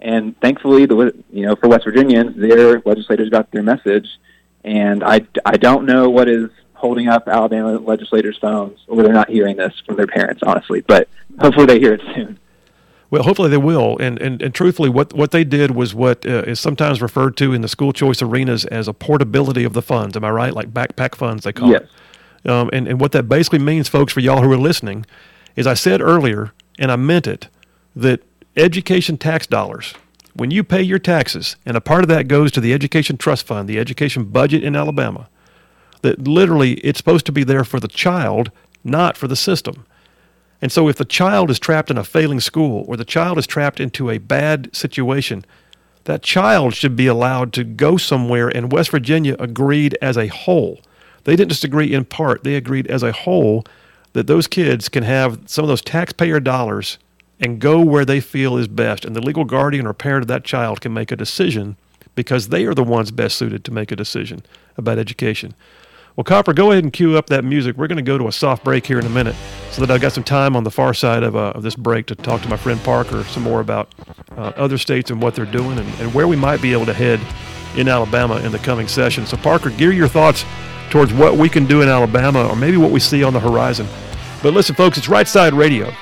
And 0.00 0.38
thankfully, 0.40 0.86
the 0.86 1.14
you 1.30 1.46
know 1.46 1.56
for 1.56 1.68
West 1.68 1.84
Virginians, 1.84 2.36
their 2.36 2.80
legislators 2.84 3.30
got 3.30 3.50
their 3.50 3.62
message 3.62 4.06
and 4.64 5.02
I, 5.02 5.26
I 5.44 5.56
don't 5.56 5.86
know 5.86 6.10
what 6.10 6.28
is 6.28 6.50
holding 6.80 7.08
up 7.08 7.28
Alabama 7.28 7.78
legislators' 7.78 8.38
phones, 8.38 8.78
or 8.88 9.02
they're 9.02 9.12
not 9.12 9.28
hearing 9.28 9.56
this 9.56 9.74
from 9.86 9.96
their 9.96 10.06
parents, 10.06 10.42
honestly. 10.44 10.80
But 10.80 11.08
hopefully 11.38 11.66
they 11.66 11.78
hear 11.78 11.94
it 11.94 12.00
soon. 12.14 12.38
Well, 13.10 13.24
hopefully 13.24 13.50
they 13.50 13.56
will. 13.56 13.98
And, 13.98 14.20
and, 14.20 14.40
and 14.40 14.54
truthfully, 14.54 14.88
what, 14.88 15.12
what 15.12 15.32
they 15.32 15.44
did 15.44 15.72
was 15.72 15.94
what 15.94 16.24
uh, 16.24 16.42
is 16.42 16.60
sometimes 16.60 17.02
referred 17.02 17.36
to 17.38 17.52
in 17.52 17.60
the 17.60 17.68
school 17.68 17.92
choice 17.92 18.22
arenas 18.22 18.64
as 18.66 18.88
a 18.88 18.92
portability 18.92 19.64
of 19.64 19.72
the 19.72 19.82
funds. 19.82 20.16
Am 20.16 20.24
I 20.24 20.30
right? 20.30 20.54
Like 20.54 20.72
backpack 20.72 21.14
funds, 21.14 21.44
they 21.44 21.52
call 21.52 21.70
yes. 21.70 21.82
it. 22.44 22.50
Um, 22.50 22.70
and, 22.72 22.88
and 22.88 23.00
what 23.00 23.12
that 23.12 23.28
basically 23.28 23.58
means, 23.58 23.88
folks, 23.88 24.12
for 24.12 24.20
y'all 24.20 24.42
who 24.42 24.52
are 24.52 24.56
listening, 24.56 25.06
is 25.56 25.66
I 25.66 25.74
said 25.74 26.00
earlier, 26.00 26.52
and 26.78 26.90
I 26.90 26.96
meant 26.96 27.26
it, 27.26 27.48
that 27.94 28.22
education 28.56 29.18
tax 29.18 29.46
dollars– 29.46 29.94
when 30.34 30.50
you 30.50 30.62
pay 30.64 30.82
your 30.82 30.98
taxes, 30.98 31.56
and 31.66 31.76
a 31.76 31.80
part 31.80 32.02
of 32.02 32.08
that 32.08 32.28
goes 32.28 32.52
to 32.52 32.60
the 32.60 32.72
Education 32.72 33.16
Trust 33.16 33.46
Fund, 33.46 33.68
the 33.68 33.78
education 33.78 34.24
budget 34.24 34.62
in 34.62 34.76
Alabama, 34.76 35.28
that 36.02 36.26
literally 36.26 36.74
it's 36.74 36.98
supposed 36.98 37.26
to 37.26 37.32
be 37.32 37.44
there 37.44 37.64
for 37.64 37.80
the 37.80 37.88
child, 37.88 38.50
not 38.84 39.16
for 39.16 39.28
the 39.28 39.36
system. 39.36 39.84
And 40.62 40.70
so 40.70 40.88
if 40.88 40.96
the 40.96 41.04
child 41.04 41.50
is 41.50 41.58
trapped 41.58 41.90
in 41.90 41.98
a 41.98 42.04
failing 42.04 42.40
school 42.40 42.84
or 42.86 42.96
the 42.96 43.04
child 43.04 43.38
is 43.38 43.46
trapped 43.46 43.80
into 43.80 44.10
a 44.10 44.18
bad 44.18 44.74
situation, 44.74 45.44
that 46.04 46.22
child 46.22 46.74
should 46.74 46.96
be 46.96 47.06
allowed 47.06 47.52
to 47.54 47.64
go 47.64 47.96
somewhere. 47.96 48.48
And 48.48 48.72
West 48.72 48.90
Virginia 48.90 49.36
agreed 49.38 49.96
as 50.02 50.16
a 50.16 50.28
whole. 50.28 50.80
They 51.24 51.36
didn't 51.36 51.50
just 51.50 51.64
agree 51.64 51.92
in 51.92 52.04
part, 52.04 52.44
they 52.44 52.54
agreed 52.54 52.86
as 52.88 53.02
a 53.02 53.12
whole 53.12 53.64
that 54.12 54.26
those 54.26 54.46
kids 54.46 54.88
can 54.88 55.04
have 55.04 55.40
some 55.46 55.64
of 55.64 55.68
those 55.68 55.82
taxpayer 55.82 56.40
dollars 56.40 56.98
and 57.38 57.60
go 57.60 57.80
where 57.80 58.04
they 58.04 58.20
feel 58.20 58.56
is 58.56 58.68
best. 58.68 59.04
And 59.04 59.14
the 59.14 59.22
legal 59.22 59.44
guardian 59.44 59.86
or 59.86 59.94
parent 59.94 60.22
of 60.22 60.28
that 60.28 60.44
child 60.44 60.80
can 60.80 60.92
make 60.92 61.12
a 61.12 61.16
decision 61.16 61.76
because 62.14 62.48
they 62.48 62.66
are 62.66 62.74
the 62.74 62.84
ones 62.84 63.10
best 63.10 63.36
suited 63.36 63.64
to 63.64 63.70
make 63.70 63.92
a 63.92 63.96
decision 63.96 64.42
about 64.76 64.98
education. 64.98 65.54
Well, 66.16 66.24
Copper, 66.24 66.52
go 66.52 66.72
ahead 66.72 66.84
and 66.84 66.92
cue 66.92 67.16
up 67.16 67.26
that 67.26 67.44
music. 67.44 67.76
We're 67.76 67.86
going 67.86 67.96
to 67.96 68.02
go 68.02 68.18
to 68.18 68.28
a 68.28 68.32
soft 68.32 68.64
break 68.64 68.86
here 68.86 68.98
in 68.98 69.06
a 69.06 69.10
minute 69.10 69.36
so 69.70 69.80
that 69.80 69.90
I've 69.90 70.00
got 70.00 70.12
some 70.12 70.24
time 70.24 70.56
on 70.56 70.64
the 70.64 70.70
far 70.70 70.92
side 70.92 71.22
of, 71.22 71.36
uh, 71.36 71.52
of 71.54 71.62
this 71.62 71.76
break 71.76 72.06
to 72.06 72.14
talk 72.14 72.42
to 72.42 72.48
my 72.48 72.56
friend 72.56 72.80
Parker 72.82 73.24
some 73.24 73.42
more 73.42 73.60
about 73.60 73.94
uh, 74.36 74.52
other 74.56 74.76
states 74.76 75.10
and 75.10 75.22
what 75.22 75.34
they're 75.34 75.46
doing 75.46 75.78
and, 75.78 75.88
and 76.00 76.12
where 76.12 76.26
we 76.26 76.36
might 76.36 76.60
be 76.60 76.72
able 76.72 76.86
to 76.86 76.92
head 76.92 77.20
in 77.76 77.88
Alabama 77.88 78.36
in 78.38 78.50
the 78.50 78.58
coming 78.58 78.88
session. 78.88 79.24
So, 79.24 79.36
Parker, 79.36 79.70
gear 79.70 79.92
your 79.92 80.08
thoughts 80.08 80.44
towards 80.90 81.12
what 81.12 81.36
we 81.36 81.48
can 81.48 81.66
do 81.66 81.82
in 81.82 81.88
Alabama 81.88 82.46
or 82.48 82.56
maybe 82.56 82.76
what 82.76 82.90
we 82.90 83.00
see 83.00 83.22
on 83.22 83.32
the 83.32 83.40
horizon. 83.40 83.86
But 84.42 84.52
listen, 84.52 84.74
folks, 84.74 84.98
it's 84.98 85.08
Right 85.08 85.28
Side 85.28 85.54
Radio. 85.54 85.92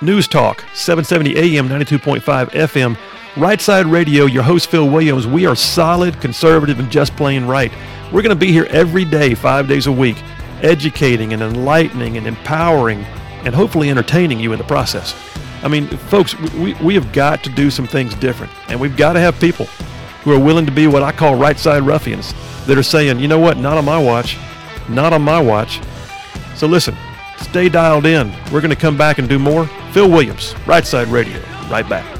News 0.00 0.28
Talk, 0.28 0.64
770 0.74 1.56
AM, 1.56 1.68
92.5 1.68 2.50
FM. 2.50 2.96
Right 3.36 3.60
Side 3.60 3.86
Radio, 3.86 4.24
your 4.24 4.42
host, 4.42 4.68
Phil 4.68 4.88
Williams. 4.88 5.26
We 5.26 5.46
are 5.46 5.54
solid, 5.54 6.20
conservative, 6.20 6.80
and 6.80 6.90
just 6.90 7.14
plain 7.14 7.44
right. 7.44 7.70
We're 8.06 8.22
going 8.22 8.30
to 8.30 8.36
be 8.36 8.50
here 8.50 8.66
every 8.70 9.04
day, 9.04 9.34
five 9.34 9.68
days 9.68 9.86
a 9.86 9.92
week, 9.92 10.16
educating 10.62 11.32
and 11.32 11.42
enlightening 11.42 12.16
and 12.16 12.26
empowering 12.26 13.04
and 13.44 13.54
hopefully 13.54 13.90
entertaining 13.90 14.40
you 14.40 14.52
in 14.52 14.58
the 14.58 14.64
process. 14.64 15.14
I 15.62 15.68
mean, 15.68 15.86
folks, 15.86 16.36
we, 16.54 16.74
we 16.74 16.94
have 16.94 17.12
got 17.12 17.44
to 17.44 17.50
do 17.50 17.70
some 17.70 17.86
things 17.86 18.14
different, 18.16 18.52
and 18.70 18.80
we've 18.80 18.96
got 18.96 19.12
to 19.12 19.20
have 19.20 19.38
people 19.38 19.66
who 20.24 20.32
are 20.32 20.40
willing 20.40 20.66
to 20.66 20.72
be 20.72 20.86
what 20.86 21.02
I 21.02 21.12
call 21.12 21.36
right 21.36 21.58
side 21.58 21.82
ruffians 21.82 22.34
that 22.66 22.76
are 22.76 22.82
saying, 22.82 23.20
you 23.20 23.28
know 23.28 23.38
what, 23.38 23.56
not 23.56 23.78
on 23.78 23.84
my 23.84 23.98
watch, 23.98 24.36
not 24.88 25.12
on 25.12 25.22
my 25.22 25.40
watch. 25.40 25.80
So 26.56 26.66
listen, 26.66 26.96
stay 27.38 27.68
dialed 27.68 28.06
in. 28.06 28.32
We're 28.52 28.60
going 28.60 28.70
to 28.70 28.76
come 28.76 28.96
back 28.96 29.18
and 29.18 29.28
do 29.28 29.38
more. 29.38 29.66
Phil 29.92 30.10
Williams, 30.10 30.54
Right 30.66 30.84
Side 30.84 31.08
Radio, 31.08 31.40
right 31.70 31.88
back. 31.88 32.17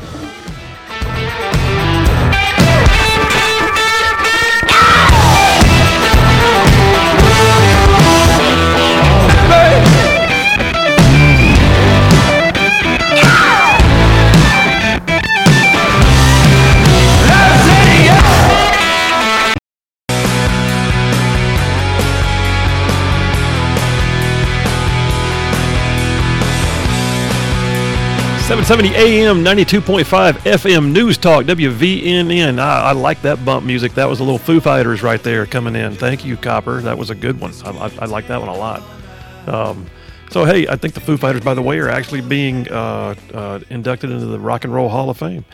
770 28.68 29.22
AM, 29.22 29.42
92.5 29.42 30.32
FM 30.40 30.92
News 30.92 31.16
Talk, 31.16 31.46
WVNN. 31.46 32.58
I, 32.58 32.90
I, 32.90 32.92
like 32.92 33.22
that 33.22 33.42
bump 33.42 33.64
music. 33.64 33.94
That 33.94 34.10
was 34.10 34.20
a 34.20 34.22
little 34.22 34.36
Foo 34.36 34.60
Fighters 34.60 35.02
right 35.02 35.22
there 35.22 35.46
coming 35.46 35.74
in. 35.74 35.94
Thank 35.94 36.22
you, 36.22 36.36
Copper. 36.36 36.82
That 36.82 36.98
was 36.98 37.08
a 37.08 37.14
good 37.14 37.40
one. 37.40 37.54
I, 37.64 37.70
I, 37.70 37.90
I 38.00 38.04
like 38.04 38.26
that 38.26 38.38
one 38.38 38.50
a 38.50 38.54
lot. 38.54 38.82
Um, 39.46 39.86
so, 40.30 40.44
hey, 40.44 40.68
I 40.68 40.76
think 40.76 40.92
the 40.92 41.00
Foo 41.00 41.16
Fighters, 41.16 41.42
by 41.42 41.54
the 41.54 41.62
way, 41.62 41.78
are 41.78 41.88
actually 41.88 42.20
being 42.20 42.70
uh, 42.70 43.14
uh, 43.32 43.60
inducted 43.70 44.10
into 44.10 44.26
the 44.26 44.38
Rock 44.38 44.64
and 44.64 44.74
Roll 44.74 44.90
Hall 44.90 45.08
of 45.08 45.16
Fame. 45.16 45.46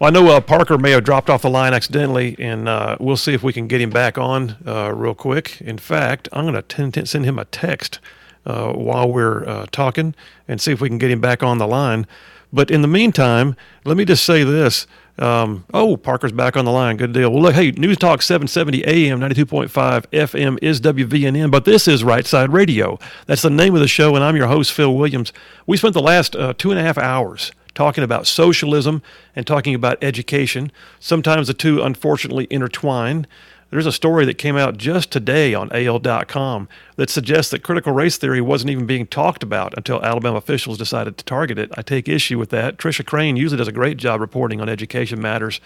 Well, 0.00 0.08
I 0.08 0.12
know 0.12 0.26
uh, 0.26 0.40
Parker 0.40 0.76
may 0.76 0.90
have 0.90 1.04
dropped 1.04 1.30
off 1.30 1.42
the 1.42 1.50
line 1.50 1.72
accidentally, 1.72 2.34
and 2.40 2.68
uh, 2.68 2.96
we'll 2.98 3.16
see 3.16 3.32
if 3.32 3.44
we 3.44 3.52
can 3.52 3.68
get 3.68 3.80
him 3.80 3.90
back 3.90 4.18
on 4.18 4.56
uh, 4.66 4.92
real 4.92 5.14
quick. 5.14 5.60
In 5.60 5.78
fact, 5.78 6.28
I'm 6.32 6.50
going 6.50 6.60
to 6.60 7.06
send 7.06 7.24
him 7.24 7.38
a 7.38 7.44
text 7.44 8.00
uh, 8.44 8.72
while 8.72 9.08
we're 9.08 9.48
uh, 9.48 9.66
talking 9.70 10.16
and 10.48 10.60
see 10.60 10.72
if 10.72 10.80
we 10.80 10.88
can 10.88 10.98
get 10.98 11.12
him 11.12 11.20
back 11.20 11.44
on 11.44 11.58
the 11.58 11.68
line. 11.68 12.08
But 12.52 12.70
in 12.70 12.82
the 12.82 12.88
meantime, 12.88 13.56
let 13.84 13.96
me 13.96 14.04
just 14.04 14.24
say 14.24 14.44
this. 14.44 14.86
Um, 15.18 15.66
oh, 15.74 15.96
Parker's 15.98 16.32
back 16.32 16.56
on 16.56 16.64
the 16.64 16.70
line. 16.70 16.96
Good 16.96 17.12
deal. 17.12 17.30
Well, 17.30 17.42
look, 17.42 17.54
hey, 17.54 17.72
News 17.72 17.98
Talk 17.98 18.22
770 18.22 18.84
AM, 18.86 19.20
92.5 19.20 20.06
FM 20.06 20.58
is 20.62 20.80
WVNN, 20.80 21.50
but 21.50 21.66
this 21.66 21.86
is 21.86 22.02
Right 22.02 22.26
Side 22.26 22.52
Radio. 22.52 22.98
That's 23.26 23.42
the 23.42 23.50
name 23.50 23.74
of 23.74 23.80
the 23.80 23.88
show, 23.88 24.14
and 24.14 24.24
I'm 24.24 24.34
your 24.34 24.46
host, 24.46 24.72
Phil 24.72 24.94
Williams. 24.94 25.32
We 25.66 25.76
spent 25.76 25.92
the 25.92 26.00
last 26.00 26.34
uh, 26.34 26.54
two 26.56 26.70
and 26.70 26.80
a 26.80 26.82
half 26.82 26.96
hours 26.96 27.52
talking 27.74 28.02
about 28.02 28.26
socialism 28.26 29.02
and 29.36 29.46
talking 29.46 29.74
about 29.74 30.02
education. 30.02 30.72
Sometimes 31.00 31.48
the 31.48 31.54
two, 31.54 31.82
unfortunately, 31.82 32.46
intertwine. 32.50 33.26
There's 33.70 33.86
a 33.86 33.92
story 33.92 34.24
that 34.24 34.36
came 34.36 34.56
out 34.56 34.78
just 34.78 35.12
today 35.12 35.54
on 35.54 35.70
AL.com 35.72 36.68
that 36.96 37.08
suggests 37.08 37.52
that 37.52 37.62
critical 37.62 37.92
race 37.92 38.18
theory 38.18 38.40
wasn't 38.40 38.70
even 38.70 38.84
being 38.84 39.06
talked 39.06 39.44
about 39.44 39.74
until 39.76 40.02
Alabama 40.04 40.38
officials 40.38 40.76
decided 40.76 41.16
to 41.16 41.24
target 41.24 41.56
it. 41.56 41.70
I 41.76 41.82
take 41.82 42.08
issue 42.08 42.36
with 42.36 42.50
that. 42.50 42.78
Trisha 42.78 43.06
Crain 43.06 43.36
usually 43.36 43.58
does 43.58 43.68
a 43.68 43.72
great 43.72 43.96
job 43.96 44.20
reporting 44.20 44.60
on 44.60 44.68
education 44.68 45.20
matters. 45.20 45.60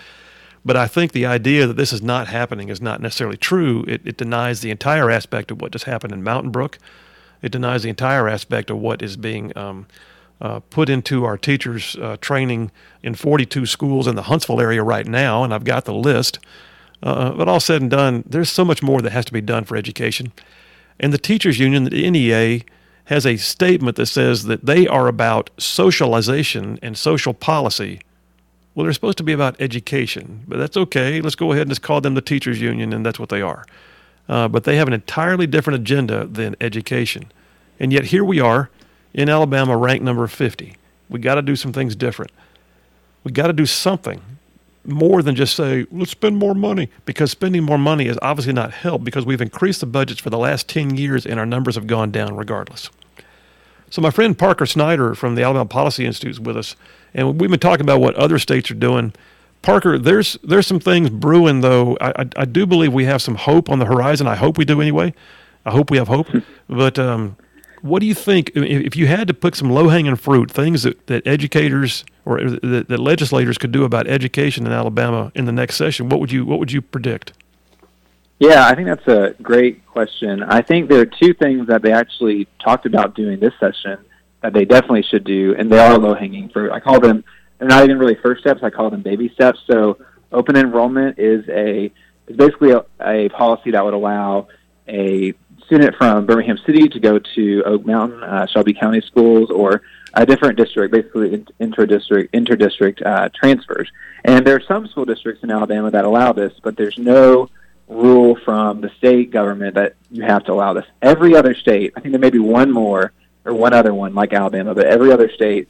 But 0.67 0.77
I 0.77 0.87
think 0.87 1.13
the 1.13 1.27
idea 1.27 1.67
that 1.67 1.77
this 1.77 1.93
is 1.93 2.03
not 2.03 2.29
happening 2.29 2.69
is 2.69 2.81
not 2.81 3.01
necessarily 3.01 3.39
true. 3.39 3.85
It, 3.89 4.03
it 4.05 4.17
denies 4.19 4.61
the 4.61 4.71
entire 4.71 5.11
aspect 5.11 5.51
of 5.51 5.61
what 5.61 5.73
just 5.73 5.85
happened 5.85 6.13
in 6.13 6.23
Mountain 6.23 6.53
Brook. 6.53 6.79
It 7.41 7.53
denies 7.53 7.83
the 7.83 7.91
entire 7.91 8.29
aspect 8.29 8.71
of 8.71 8.79
what 8.79 9.03
is 9.03 9.17
being 9.17 9.57
um, 9.57 9.87
uh, 10.41 10.61
put 10.61 10.89
into 10.91 11.25
our 11.25 11.39
teachers' 11.39 11.97
uh, 11.97 12.17
training 12.21 12.71
in 13.03 13.15
42 13.15 13.67
schools 13.67 14.07
in 14.07 14.15
the 14.15 14.23
Huntsville 14.23 14.61
area 14.61 14.83
right 14.83 15.07
now, 15.07 15.45
and 15.45 15.55
I've 15.55 15.65
got 15.65 15.85
the 15.85 15.95
list. 15.95 16.39
Uh, 17.05 17.33
but 17.33 17.47
all 17.47 17.61
said 17.61 17.83
and 17.83 17.91
done, 17.91 18.25
there's 18.27 18.51
so 18.51 18.65
much 18.65 18.83
more 18.83 19.03
that 19.03 19.13
has 19.13 19.27
to 19.27 19.33
be 19.33 19.43
done 19.43 19.65
for 19.65 19.77
education. 19.77 20.33
And 20.99 21.13
the 21.13 21.19
teachers 21.19 21.59
union, 21.59 21.85
the 21.85 22.11
NEA, 22.11 22.63
has 23.05 23.27
a 23.27 23.37
statement 23.37 23.97
that 23.97 24.07
says 24.07 24.45
that 24.45 24.65
they 24.65 24.89
are 24.89 25.07
about 25.07 25.51
socialization 25.59 26.79
and 26.81 26.97
social 26.97 27.35
policy. 27.35 28.01
Well, 28.75 28.85
they're 28.85 28.95
supposed 28.95 29.19
to 29.19 29.25
be 29.25 29.35
about 29.35 29.61
education, 29.61 30.45
but 30.49 30.59
that's 30.59 30.79
okay. 30.79 31.21
Let's 31.21 31.35
go 31.35 31.53
ahead 31.53 31.63
and 31.63 31.71
just 31.71 31.83
call 31.83 32.01
them 32.01 32.15
the 32.15 32.23
teachers 32.23 32.61
union, 32.61 32.95
and 32.95 33.05
that's 33.05 33.21
what 33.21 33.29
they 33.29 33.43
are. 33.43 33.67
Uh, 34.27 34.49
but 34.49 34.65
they 34.65 34.77
have 34.77 34.89
an 34.89 34.95
entirely 34.95 35.47
different 35.47 35.81
agenda 35.81 36.27
than 36.27 36.57
education. 36.63 37.31
And 37.79 37.93
yet 37.93 38.07
here 38.07 38.25
we 38.25 38.41
are 38.41 38.71
in 39.13 39.29
Alabama, 39.29 39.77
ranked 39.77 40.05
number 40.05 40.27
50. 40.27 40.75
We 41.11 41.21
got 41.21 41.35
to 41.35 41.43
do 41.43 41.55
some 41.55 41.75
things 41.75 41.95
different. 41.95 42.33
We 43.23 43.31
got 43.31 43.49
to 43.49 43.53
do 43.53 43.67
something 43.67 44.23
more 44.87 45.23
than 45.23 45.35
just 45.35 45.57
say, 45.57 45.87
let's 45.91 46.11
spend 46.11 46.37
more 46.37 46.55
money, 46.55 46.91
because 47.05 47.31
spending 47.31 47.63
more 47.63 47.79
money 47.79 48.07
is 48.07 48.19
obviously 48.23 48.53
not 48.53 48.73
help 48.73 49.05
because 49.05 49.25
we've 49.25 49.41
increased 49.41 49.81
the 49.81 49.87
budgets 49.87 50.21
for 50.21 50.31
the 50.31 50.39
last 50.39 50.69
10 50.69 50.97
years 50.97 51.27
and 51.27 51.39
our 51.39 51.47
numbers 51.47 51.75
have 51.75 51.87
gone 51.87 52.11
down 52.11 52.37
regardless. 52.37 52.91
So, 53.91 54.03
my 54.03 54.11
friend 54.11 54.37
Parker 54.37 54.67
Snider 54.67 55.15
from 55.15 55.37
the 55.37 55.43
Alabama 55.43 55.67
Policy 55.67 56.05
Institute 56.05 56.33
is 56.33 56.41
with 56.41 56.57
us, 56.57 56.75
and 57.15 57.41
we've 57.41 57.51
been 57.51 57.61
talking 57.61 57.85
about 57.85 58.01
what 58.01 58.15
other 58.17 58.39
states 58.39 58.71
are 58.71 58.75
doing. 58.75 59.13
Parker, 59.63 59.99
there's 59.99 60.37
there's 60.43 60.67
some 60.67 60.81
things 60.81 61.11
brewing, 61.11 61.61
though. 61.61 61.97
I, 62.01 62.23
I, 62.23 62.29
I 62.39 62.45
do 62.45 62.67
believe 62.67 62.93
we 62.93 63.05
have 63.05 63.23
some 63.23 63.37
hope 63.37 63.71
on 63.71 63.79
the 63.79 63.85
horizon. 63.85 64.27
I 64.27 64.35
hope 64.35 64.59
we 64.59 64.65
do 64.65 64.81
anyway. 64.81 65.15
I 65.65 65.71
hope 65.71 65.91
we 65.91 65.99
have 65.99 66.09
hope. 66.09 66.27
But 66.69 66.99
um, 66.99 67.37
what 67.85 68.01
do 68.01 68.07
you 68.07 68.15
think 68.15 68.51
if 68.55 68.97
you 68.97 69.07
had 69.07 69.29
to 69.29 69.35
put 69.35 69.55
some 69.55 69.69
low 69.69 69.91
hanging 69.91 70.17
fruit, 70.17 70.51
things 70.51 70.85
that, 70.85 71.07
that 71.07 71.27
educators 71.27 72.03
or 72.25 72.41
that, 72.43 72.87
that, 72.89 72.99
legislators 72.99 73.59
could 73.59 73.73
do 73.73 73.85
about 73.85 74.07
education 74.07 74.65
in 74.65 74.73
Alabama 74.73 75.31
in 75.35 75.45
the 75.45 75.53
next 75.53 75.77
session? 75.77 76.09
What 76.09 76.19
would 76.19 76.33
you 76.33 76.47
what 76.47 76.59
would 76.59 76.73
you 76.73 76.81
predict? 76.81 77.35
Yeah, 78.39 78.67
I 78.67 78.75
think 78.75 78.89
that's 78.89 79.07
a 79.07 79.35
great 79.43 79.85
question. 79.85 80.43
I 80.43 80.63
think 80.63 80.89
there 80.89 81.01
are 81.01 81.07
two 81.07 81.35
things 81.35 81.67
that 81.67 81.83
they 81.83 81.93
actually 81.93 82.49
talked 82.59 82.87
about 82.87 83.15
doing 83.15 83.39
this 83.39 83.53
session 83.61 83.99
that 84.41 84.55
they 84.55 84.65
definitely 84.65 85.03
should 85.03 85.25
do, 85.25 85.55
and 85.59 85.71
they 85.71 85.79
are 85.79 85.99
low 85.99 86.15
hanging 86.15 86.49
fruit. 86.49 86.73
I 86.73 86.81
call 86.81 87.01
them 87.01 87.23
they're 87.59 87.69
not 87.69 87.85
even 87.85 87.99
really 87.99 88.15
first 88.15 88.41
steps. 88.41 88.63
I 88.63 88.71
call 88.71 88.89
them 88.89 89.03
baby 89.03 89.29
steps. 89.35 89.59
So 89.71 89.99
open 90.33 90.57
enrollment 90.57 91.19
is 91.19 91.47
a 91.51 91.93
is 92.29 92.37
basically 92.39 92.71
a, 92.71 92.87
a 93.03 93.29
policy 93.29 93.73
that 93.73 93.85
would 93.85 93.93
allow 93.93 94.49
a 94.89 95.35
student 95.67 95.95
from 95.97 96.27
Birmingham 96.27 96.59
City 96.67 96.89
to 96.89 97.01
go 97.01 97.19
to 97.19 97.63
Oak 97.65 97.87
Mountain, 97.87 98.23
uh, 98.23 98.47
Shelby 98.47 98.75
County 98.75 99.01
schools, 99.01 99.51
or 99.51 99.83
a 100.15 100.25
different 100.25 100.57
district, 100.57 100.93
basically 100.93 101.45
inter-district, 101.59 102.35
inter-district 102.35 103.03
uh, 103.03 103.29
transfers. 103.35 103.91
And 104.25 104.47
there 104.47 104.57
are 104.57 104.63
some 104.67 104.87
school 104.89 105.05
districts 105.05 105.43
in 105.43 105.51
Alabama 105.51 105.91
that 105.91 106.05
allow 106.05 106.33
this, 106.33 106.53
but 106.63 106.77
there's 106.77 106.99
no 106.99 107.49
rule 107.89 108.37
from 108.45 108.81
the 108.81 108.91
state 108.99 109.31
government 109.31 109.75
that 109.75 109.95
you 110.11 110.23
have 110.23 110.45
to 110.45 110.53
allow 110.53 110.73
this. 110.73 110.87
Every 111.03 111.37
other 111.37 111.55
state, 111.55 111.93
I 111.97 112.01
think 112.01 112.13
there 112.13 112.21
may 112.21 112.31
be 112.31 112.39
one 112.39 112.71
more 112.71 113.13
or 113.45 113.53
one 113.53 113.75
other 113.75 113.93
one 113.93 114.15
like 114.15 114.33
Alabama, 114.33 114.75
but 114.75 114.87
every 114.87 115.13
other 115.13 115.31
state 115.31 115.69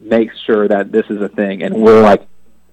makes 0.00 0.38
sure 0.40 0.68
that 0.68 0.92
this 0.92 1.06
is 1.08 1.20
a 1.20 1.28
thing, 1.28 1.62
and 1.62 1.74
we're 1.74 2.02
like, 2.02 2.26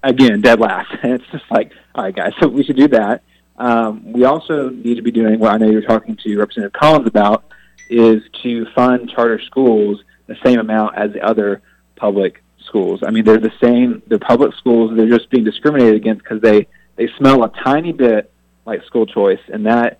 again, 0.03 0.41
dead 0.41 0.59
last. 0.59 0.91
And 1.03 1.13
it's 1.21 1.31
just 1.31 1.49
like, 1.49 1.71
all 1.95 2.03
right, 2.03 2.15
guys, 2.15 2.33
so 2.39 2.47
we 2.49 2.63
should 2.63 2.77
do 2.77 2.87
that. 2.89 3.23
Um, 3.61 4.11
we 4.11 4.23
also 4.23 4.69
need 4.69 4.95
to 4.95 5.03
be 5.03 5.11
doing 5.11 5.39
what 5.39 5.53
I 5.53 5.57
know 5.57 5.69
you're 5.69 5.83
talking 5.83 6.15
to 6.23 6.37
Representative 6.37 6.73
Collins 6.73 7.07
about 7.07 7.45
is 7.91 8.23
to 8.41 8.65
fund 8.73 9.07
charter 9.07 9.39
schools 9.39 10.03
the 10.25 10.35
same 10.43 10.59
amount 10.59 10.97
as 10.97 11.13
the 11.13 11.21
other 11.21 11.61
public 11.95 12.43
schools. 12.65 13.01
I 13.05 13.11
mean, 13.11 13.23
they're 13.23 13.37
the 13.37 13.53
same. 13.61 14.01
They're 14.07 14.17
public 14.17 14.55
schools. 14.55 14.97
They're 14.97 15.07
just 15.07 15.29
being 15.29 15.43
discriminated 15.43 15.93
against 15.93 16.23
because 16.23 16.41
they 16.41 16.67
they 16.95 17.07
smell 17.19 17.43
a 17.43 17.49
tiny 17.49 17.93
bit 17.93 18.31
like 18.65 18.83
school 18.85 19.05
choice, 19.05 19.41
and 19.53 19.67
that 19.67 19.99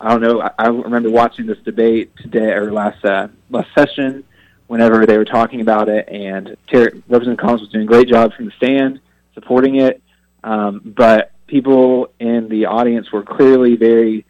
I 0.00 0.08
don't 0.08 0.22
know. 0.22 0.40
I, 0.40 0.50
I 0.56 0.66
remember 0.68 1.10
watching 1.10 1.44
this 1.44 1.58
debate 1.58 2.16
today 2.16 2.52
or 2.52 2.72
last 2.72 3.04
uh, 3.04 3.28
last 3.50 3.68
session 3.74 4.24
whenever 4.66 5.04
they 5.04 5.18
were 5.18 5.26
talking 5.26 5.60
about 5.60 5.90
it, 5.90 6.08
and 6.08 6.56
Ter- 6.72 6.92
Representative 7.06 7.36
Collins 7.36 7.60
was 7.60 7.70
doing 7.70 7.84
a 7.84 7.86
great 7.86 8.08
job 8.08 8.32
from 8.32 8.46
the 8.46 8.52
stand 8.52 9.00
supporting 9.34 9.76
it. 9.76 10.00
Um, 10.42 10.80
but 10.82 11.33
people 11.46 12.08
in 12.18 12.48
the 12.48 12.66
audience 12.66 13.12
were 13.12 13.22
clearly 13.22 13.76
very 13.76 14.24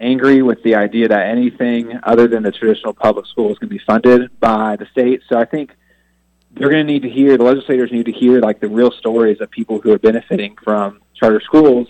angry 0.00 0.42
with 0.42 0.62
the 0.62 0.76
idea 0.76 1.08
that 1.08 1.26
anything 1.26 1.98
other 2.02 2.28
than 2.28 2.42
the 2.42 2.52
traditional 2.52 2.92
public 2.92 3.26
school 3.26 3.50
is 3.50 3.58
going 3.58 3.68
to 3.68 3.74
be 3.74 3.82
funded 3.84 4.38
by 4.38 4.76
the 4.76 4.86
state. 4.86 5.22
So 5.28 5.38
I 5.38 5.44
think 5.44 5.72
they're 6.52 6.70
going 6.70 6.86
to 6.86 6.92
need 6.92 7.02
to 7.02 7.10
hear 7.10 7.36
the 7.36 7.44
legislators 7.44 7.90
need 7.92 8.06
to 8.06 8.12
hear 8.12 8.40
like 8.40 8.60
the 8.60 8.68
real 8.68 8.90
stories 8.90 9.40
of 9.40 9.50
people 9.50 9.80
who 9.80 9.92
are 9.92 9.98
benefiting 9.98 10.56
from 10.62 11.00
charter 11.14 11.40
schools. 11.40 11.88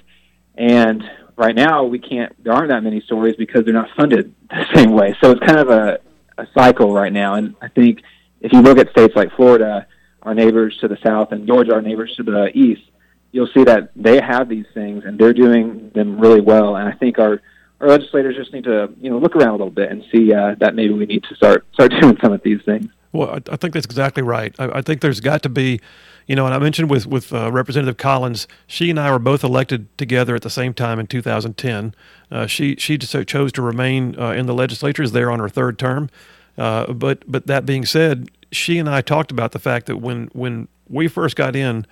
And 0.56 1.08
right 1.36 1.54
now, 1.54 1.84
we 1.84 1.98
can't. 1.98 2.32
There 2.42 2.52
aren't 2.52 2.68
that 2.68 2.82
many 2.82 3.00
stories 3.02 3.36
because 3.36 3.64
they're 3.64 3.74
not 3.74 3.90
funded 3.96 4.34
the 4.50 4.66
same 4.74 4.92
way. 4.92 5.16
So 5.22 5.32
it's 5.32 5.46
kind 5.46 5.58
of 5.58 5.70
a, 5.70 6.00
a 6.38 6.46
cycle 6.54 6.92
right 6.92 7.12
now. 7.12 7.34
And 7.34 7.54
I 7.60 7.68
think 7.68 8.02
if 8.40 8.52
you 8.52 8.60
look 8.60 8.78
at 8.78 8.90
states 8.90 9.14
like 9.14 9.32
Florida, 9.36 9.86
our 10.22 10.34
neighbors 10.34 10.76
to 10.80 10.88
the 10.88 10.98
south, 11.04 11.32
and 11.32 11.46
Georgia, 11.46 11.74
our 11.74 11.82
neighbors 11.82 12.14
to 12.16 12.22
the 12.22 12.50
east, 12.54 12.82
you'll 13.32 13.48
see 13.54 13.64
that 13.64 13.90
they 13.94 14.20
have 14.20 14.48
these 14.48 14.66
things 14.74 15.04
and 15.04 15.18
they're 15.18 15.34
doing 15.34 15.90
them 15.94 16.18
really 16.18 16.40
well. 16.40 16.76
And 16.76 16.88
I 16.88 16.92
think 16.92 17.18
our 17.18 17.40
our 17.80 17.88
legislators 17.88 18.34
just 18.34 18.52
need 18.52 18.64
to 18.64 18.92
you 19.00 19.10
know 19.10 19.18
look 19.18 19.36
around 19.36 19.50
a 19.50 19.52
little 19.52 19.70
bit 19.70 19.90
and 19.90 20.04
see 20.12 20.32
uh, 20.32 20.54
that 20.60 20.74
maybe 20.74 20.92
we 20.92 21.06
need 21.06 21.24
to 21.24 21.34
start 21.34 21.66
start 21.72 21.92
doing 22.00 22.16
some 22.22 22.32
of 22.32 22.42
these 22.42 22.60
things. 22.64 22.88
Well, 23.12 23.30
I, 23.30 23.52
I 23.52 23.56
think 23.56 23.74
that's 23.74 23.86
exactly 23.86 24.22
right. 24.22 24.54
I, 24.58 24.78
I, 24.78 24.82
think 24.82 25.00
there's 25.00 25.20
got 25.20 25.42
to 25.44 25.48
be, 25.48 25.80
you 26.26 26.36
know, 26.36 26.44
and 26.44 26.54
I 26.54 26.58
mentioned 26.58 26.90
with 26.90 27.06
with 27.06 27.32
uh, 27.32 27.50
Representative 27.50 27.96
Collins, 27.96 28.46
she 28.66 28.90
and 28.90 29.00
I 29.00 29.10
were 29.10 29.18
both 29.18 29.42
elected 29.42 29.96
together 29.96 30.34
at 30.34 30.42
the 30.42 30.50
same 30.50 30.74
time 30.74 30.98
in 30.98 31.06
2010. 31.06 31.94
Uh, 32.30 32.46
she 32.46 32.76
she 32.76 32.98
just 32.98 33.14
chose 33.26 33.52
to 33.52 33.62
remain 33.62 34.18
uh, 34.18 34.32
in 34.32 34.46
the 34.46 34.54
legislature, 34.54 35.02
is 35.02 35.12
there 35.12 35.30
on 35.30 35.38
her 35.38 35.48
third 35.48 35.78
term. 35.78 36.10
Uh, 36.56 36.92
but 36.92 37.22
but 37.30 37.46
that 37.46 37.64
being 37.64 37.86
said, 37.86 38.30
she 38.50 38.78
and 38.78 38.88
I 38.88 39.00
talked 39.00 39.30
about 39.30 39.52
the 39.52 39.58
fact 39.58 39.86
that 39.86 39.98
when 39.98 40.28
when 40.32 40.68
we 40.88 41.08
first 41.08 41.36
got 41.36 41.54
in, 41.54 41.86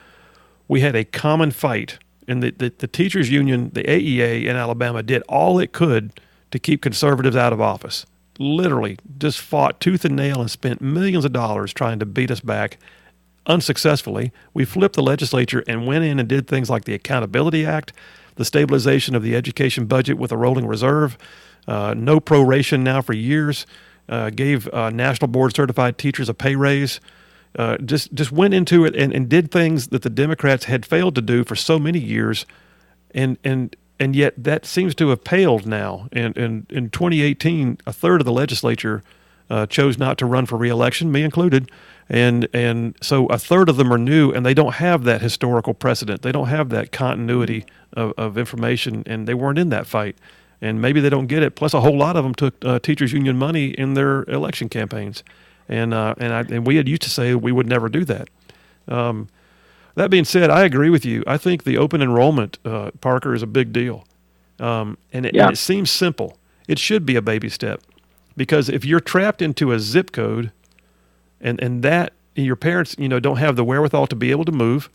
we 0.68 0.80
had 0.80 0.96
a 0.96 1.04
common 1.04 1.50
fight, 1.50 1.98
and 2.28 2.42
the, 2.42 2.50
the, 2.50 2.72
the 2.76 2.86
teachers 2.86 3.30
union, 3.30 3.70
the 3.72 3.82
AEA 3.82 4.44
in 4.46 4.56
Alabama, 4.56 5.02
did 5.02 5.22
all 5.28 5.58
it 5.58 5.72
could 5.72 6.20
to 6.50 6.58
keep 6.58 6.82
conservatives 6.82 7.36
out 7.36 7.52
of 7.52 7.60
office 7.60 8.06
literally 8.38 8.98
just 9.18 9.40
fought 9.40 9.80
tooth 9.80 10.04
and 10.04 10.16
nail 10.16 10.40
and 10.40 10.50
spent 10.50 10.80
millions 10.80 11.24
of 11.24 11.32
dollars 11.32 11.72
trying 11.72 11.98
to 11.98 12.06
beat 12.06 12.30
us 12.30 12.40
back 12.40 12.78
unsuccessfully. 13.46 14.32
We 14.54 14.64
flipped 14.64 14.96
the 14.96 15.02
legislature 15.02 15.62
and 15.66 15.86
went 15.86 16.04
in 16.04 16.18
and 16.18 16.28
did 16.28 16.46
things 16.46 16.68
like 16.68 16.84
the 16.84 16.94
Accountability 16.94 17.64
Act, 17.64 17.92
the 18.34 18.44
stabilization 18.44 19.14
of 19.14 19.22
the 19.22 19.36
education 19.36 19.86
budget 19.86 20.18
with 20.18 20.32
a 20.32 20.36
rolling 20.36 20.66
reserve, 20.66 21.16
uh, 21.68 21.94
no 21.96 22.20
proration 22.20 22.80
now 22.80 23.02
for 23.02 23.12
years, 23.12 23.66
uh, 24.08 24.30
gave 24.30 24.68
uh, 24.68 24.90
national 24.90 25.28
board 25.28 25.54
certified 25.54 25.98
teachers 25.98 26.28
a 26.28 26.34
pay 26.34 26.54
raise. 26.54 27.00
Uh, 27.56 27.78
just 27.78 28.12
just 28.12 28.30
went 28.30 28.52
into 28.52 28.84
it 28.84 28.94
and, 28.94 29.14
and 29.14 29.28
did 29.28 29.50
things 29.50 29.88
that 29.88 30.02
the 30.02 30.10
Democrats 30.10 30.64
had 30.64 30.84
failed 30.84 31.14
to 31.14 31.22
do 31.22 31.42
for 31.42 31.56
so 31.56 31.78
many 31.78 31.98
years, 31.98 32.44
and 33.12 33.38
and 33.42 33.74
and 33.98 34.14
yet 34.14 34.34
that 34.36 34.66
seems 34.66 34.94
to 34.96 35.08
have 35.08 35.24
paled 35.24 35.66
now. 35.66 36.08
And, 36.12 36.36
and 36.36 36.70
in 36.70 36.90
2018, 36.90 37.78
a 37.86 37.92
third 37.92 38.20
of 38.20 38.24
the 38.24 38.32
legislature 38.32 39.02
uh, 39.48 39.66
chose 39.66 39.96
not 39.96 40.18
to 40.18 40.26
run 40.26 40.46
for 40.46 40.56
reelection, 40.56 41.10
me 41.10 41.22
included. 41.22 41.70
And 42.08 42.48
and 42.52 42.96
so 43.00 43.26
a 43.26 43.38
third 43.38 43.68
of 43.68 43.76
them 43.76 43.92
are 43.92 43.98
new, 43.98 44.30
and 44.30 44.46
they 44.46 44.54
don't 44.54 44.74
have 44.74 45.04
that 45.04 45.22
historical 45.22 45.74
precedent. 45.74 46.22
They 46.22 46.32
don't 46.32 46.48
have 46.48 46.68
that 46.70 46.92
continuity 46.92 47.64
of, 47.94 48.12
of 48.16 48.38
information, 48.38 49.02
and 49.06 49.26
they 49.26 49.34
weren't 49.34 49.58
in 49.58 49.70
that 49.70 49.86
fight. 49.86 50.16
And 50.60 50.80
maybe 50.80 51.00
they 51.00 51.10
don't 51.10 51.26
get 51.26 51.42
it. 51.42 51.54
Plus, 51.54 51.74
a 51.74 51.80
whole 51.80 51.96
lot 51.96 52.16
of 52.16 52.24
them 52.24 52.34
took 52.34 52.64
uh, 52.64 52.78
teachers' 52.78 53.12
union 53.12 53.36
money 53.36 53.66
in 53.66 53.94
their 53.94 54.22
election 54.24 54.68
campaigns, 54.68 55.22
and 55.68 55.94
uh, 55.94 56.14
and 56.18 56.32
I, 56.32 56.40
and 56.40 56.66
we 56.66 56.76
had 56.76 56.88
used 56.88 57.02
to 57.02 57.10
say 57.10 57.34
we 57.34 57.52
would 57.52 57.66
never 57.66 57.88
do 57.88 58.04
that. 58.04 58.28
Um, 58.88 59.28
that 59.96 60.10
being 60.10 60.24
said, 60.24 60.50
I 60.50 60.64
agree 60.64 60.90
with 60.90 61.04
you. 61.04 61.24
I 61.26 61.38
think 61.38 61.64
the 61.64 61.78
open 61.78 62.02
enrollment, 62.02 62.58
uh, 62.64 62.90
Parker, 63.00 63.34
is 63.34 63.42
a 63.42 63.46
big 63.46 63.72
deal. 63.72 64.04
Um, 64.60 64.98
and, 65.12 65.26
it, 65.26 65.34
yeah. 65.34 65.44
and 65.44 65.52
it 65.52 65.56
seems 65.56 65.90
simple. 65.90 66.38
It 66.68 66.78
should 66.78 67.06
be 67.06 67.16
a 67.16 67.22
baby 67.22 67.48
step. 67.48 67.80
Because 68.36 68.68
if 68.68 68.84
you're 68.84 69.00
trapped 69.00 69.40
into 69.40 69.72
a 69.72 69.80
zip 69.80 70.12
code 70.12 70.52
and, 71.40 71.60
and 71.62 71.82
that 71.82 72.12
your 72.34 72.56
parents, 72.56 72.94
you 72.98 73.08
know, 73.08 73.18
don't 73.18 73.38
have 73.38 73.56
the 73.56 73.64
wherewithal 73.64 74.06
to 74.08 74.16
be 74.16 74.30
able 74.30 74.44
to 74.44 74.52
move, 74.52 74.90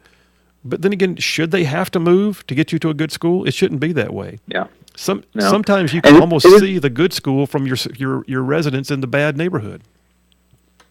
but 0.64 0.84
then 0.84 0.94
again, 0.94 1.16
should 1.16 1.50
they 1.50 1.64
have 1.64 1.90
to 1.92 2.00
move 2.00 2.46
to 2.46 2.54
get 2.54 2.72
you 2.72 2.78
to 2.80 2.90
a 2.90 2.94
good 2.94 3.12
school? 3.12 3.48
It 3.48 3.56
shouldn't 3.56 3.82
be 3.82 3.92
that 3.94 4.14
way. 4.14 4.38
Yeah. 4.46 4.68
Some 4.96 5.24
no. 5.34 5.50
sometimes 5.50 5.94
you 5.94 6.02
can 6.02 6.14
and 6.14 6.22
almost 6.22 6.46
see 6.60 6.78
the 6.78 6.90
good 6.90 7.14
school 7.14 7.48
from 7.48 7.66
your 7.66 7.78
your 7.96 8.24
your 8.28 8.44
residence 8.44 8.92
in 8.92 9.02
the 9.02 9.08
bad 9.08 9.38
neighborhood. 9.38 9.82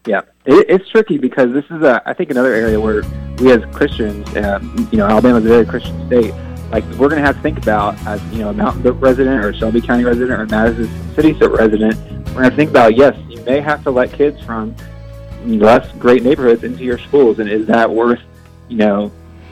Yeah, 0.05 0.21
it, 0.45 0.65
it's 0.67 0.89
tricky 0.89 1.17
because 1.17 1.53
this 1.53 1.65
is 1.65 1.83
a 1.83 2.01
I 2.05 2.13
think 2.13 2.31
another 2.31 2.53
area 2.53 2.79
where 2.79 3.03
we 3.37 3.51
as 3.51 3.63
Christians, 3.73 4.27
uh, 4.35 4.59
you 4.91 4.97
know, 4.97 5.05
Alabama's 5.05 5.45
a 5.45 5.49
very 5.49 5.65
Christian 5.65 6.07
state. 6.07 6.33
Like 6.71 6.83
we're 6.91 7.09
going 7.09 7.21
to 7.21 7.25
have 7.25 7.35
to 7.35 7.41
think 7.41 7.57
about 7.57 7.95
as 8.07 8.23
you 8.31 8.39
know 8.39 8.49
a 8.49 8.53
Mountain 8.53 8.81
Brook 8.81 8.97
resident 8.99 9.43
or 9.43 9.49
a 9.49 9.55
Shelby 9.55 9.81
County 9.81 10.03
resident 10.03 10.31
or 10.31 10.43
a 10.43 10.47
Madison 10.47 11.15
City 11.15 11.33
resident. 11.33 11.95
We're 12.29 12.43
going 12.43 12.49
to 12.49 12.55
think 12.55 12.69
about 12.69 12.95
yes, 12.95 13.17
you 13.29 13.41
may 13.41 13.59
have 13.59 13.83
to 13.83 13.91
let 13.91 14.11
kids 14.13 14.41
from 14.41 14.75
less 15.45 15.91
great 15.93 16.23
neighborhoods 16.23 16.63
into 16.63 16.83
your 16.83 16.97
schools, 16.97 17.39
and 17.39 17.49
is 17.49 17.67
that 17.67 17.89
worth 17.89 18.21
you 18.69 18.77
know 18.77 19.11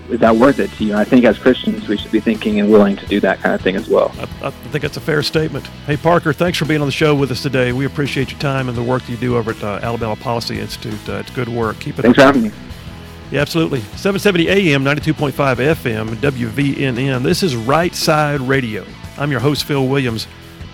is 0.09 0.19
that 0.19 0.35
worth 0.35 0.59
it 0.59 0.71
to 0.73 0.83
you? 0.83 0.91
And 0.91 0.99
I 0.99 1.03
think 1.03 1.25
as 1.25 1.37
Christians, 1.37 1.87
we 1.87 1.97
should 1.97 2.11
be 2.11 2.19
thinking 2.19 2.59
and 2.59 2.71
willing 2.71 2.95
to 2.97 3.05
do 3.05 3.19
that 3.19 3.39
kind 3.39 3.53
of 3.53 3.61
thing 3.61 3.75
as 3.75 3.87
well. 3.87 4.11
I, 4.17 4.47
I, 4.47 4.49
think 4.49 4.81
that's 4.81 4.97
a 4.97 5.01
fair 5.01 5.21
statement. 5.21 5.67
Hey, 5.85 5.97
Parker, 5.97 6.33
thanks 6.33 6.57
for 6.57 6.65
being 6.65 6.81
on 6.81 6.87
the 6.87 6.91
show 6.91 7.15
with 7.15 7.31
us 7.31 7.43
today. 7.43 7.71
We 7.71 7.85
appreciate 7.85 8.31
your 8.31 8.39
time 8.39 8.69
and 8.69 8.77
the 8.77 8.83
work 8.83 9.03
that 9.03 9.11
you 9.11 9.17
do 9.17 9.37
over 9.37 9.51
at 9.51 9.63
uh, 9.63 9.79
Alabama 9.81 10.15
Policy 10.15 10.59
Institute. 10.59 11.07
Uh, 11.07 11.13
it's 11.13 11.31
good 11.31 11.47
work. 11.47 11.79
Keep 11.79 11.99
it 11.99 12.01
Thanks 12.03 12.19
up. 12.19 12.33
for 12.33 12.39
having 12.39 12.43
me. 12.43 12.51
Yeah, 13.31 13.41
absolutely. 13.41 13.81
770 13.81 14.49
AM, 14.49 14.83
92.5 14.83 15.31
FM, 15.31 16.15
WVNN. 16.15 17.21
This 17.21 17.43
is 17.43 17.55
Right 17.55 17.93
Side 17.93 18.41
Radio. 18.41 18.85
I'm 19.17 19.29
your 19.29 19.39
host, 19.39 19.65
Phil 19.65 19.87
Williams. 19.87 20.27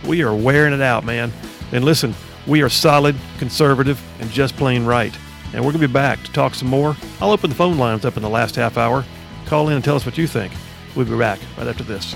We 0.07 0.23
are 0.23 0.33
wearing 0.33 0.73
it 0.73 0.81
out, 0.81 1.03
man. 1.03 1.33
And 1.73 1.83
listen, 1.83 2.13
we 2.47 2.61
are 2.61 2.69
solid, 2.69 3.15
conservative, 3.39 4.01
and 4.21 4.29
just 4.29 4.55
plain 4.55 4.85
right. 4.85 5.13
And 5.53 5.65
we're 5.65 5.71
going 5.71 5.81
to 5.81 5.87
be 5.87 5.93
back 5.93 6.23
to 6.23 6.31
talk 6.31 6.55
some 6.55 6.69
more. 6.69 6.95
I'll 7.19 7.31
open 7.31 7.49
the 7.49 7.55
phone 7.55 7.77
lines 7.77 8.05
up 8.05 8.15
in 8.15 8.23
the 8.23 8.29
last 8.29 8.55
half 8.55 8.77
hour. 8.77 9.03
Call 9.45 9.69
in 9.69 9.75
and 9.75 9.83
tell 9.83 9.95
us 9.95 10.05
what 10.05 10.17
you 10.17 10.27
think. 10.27 10.53
We'll 10.95 11.05
be 11.05 11.17
back 11.17 11.39
right 11.57 11.67
after 11.67 11.83
this. 11.83 12.15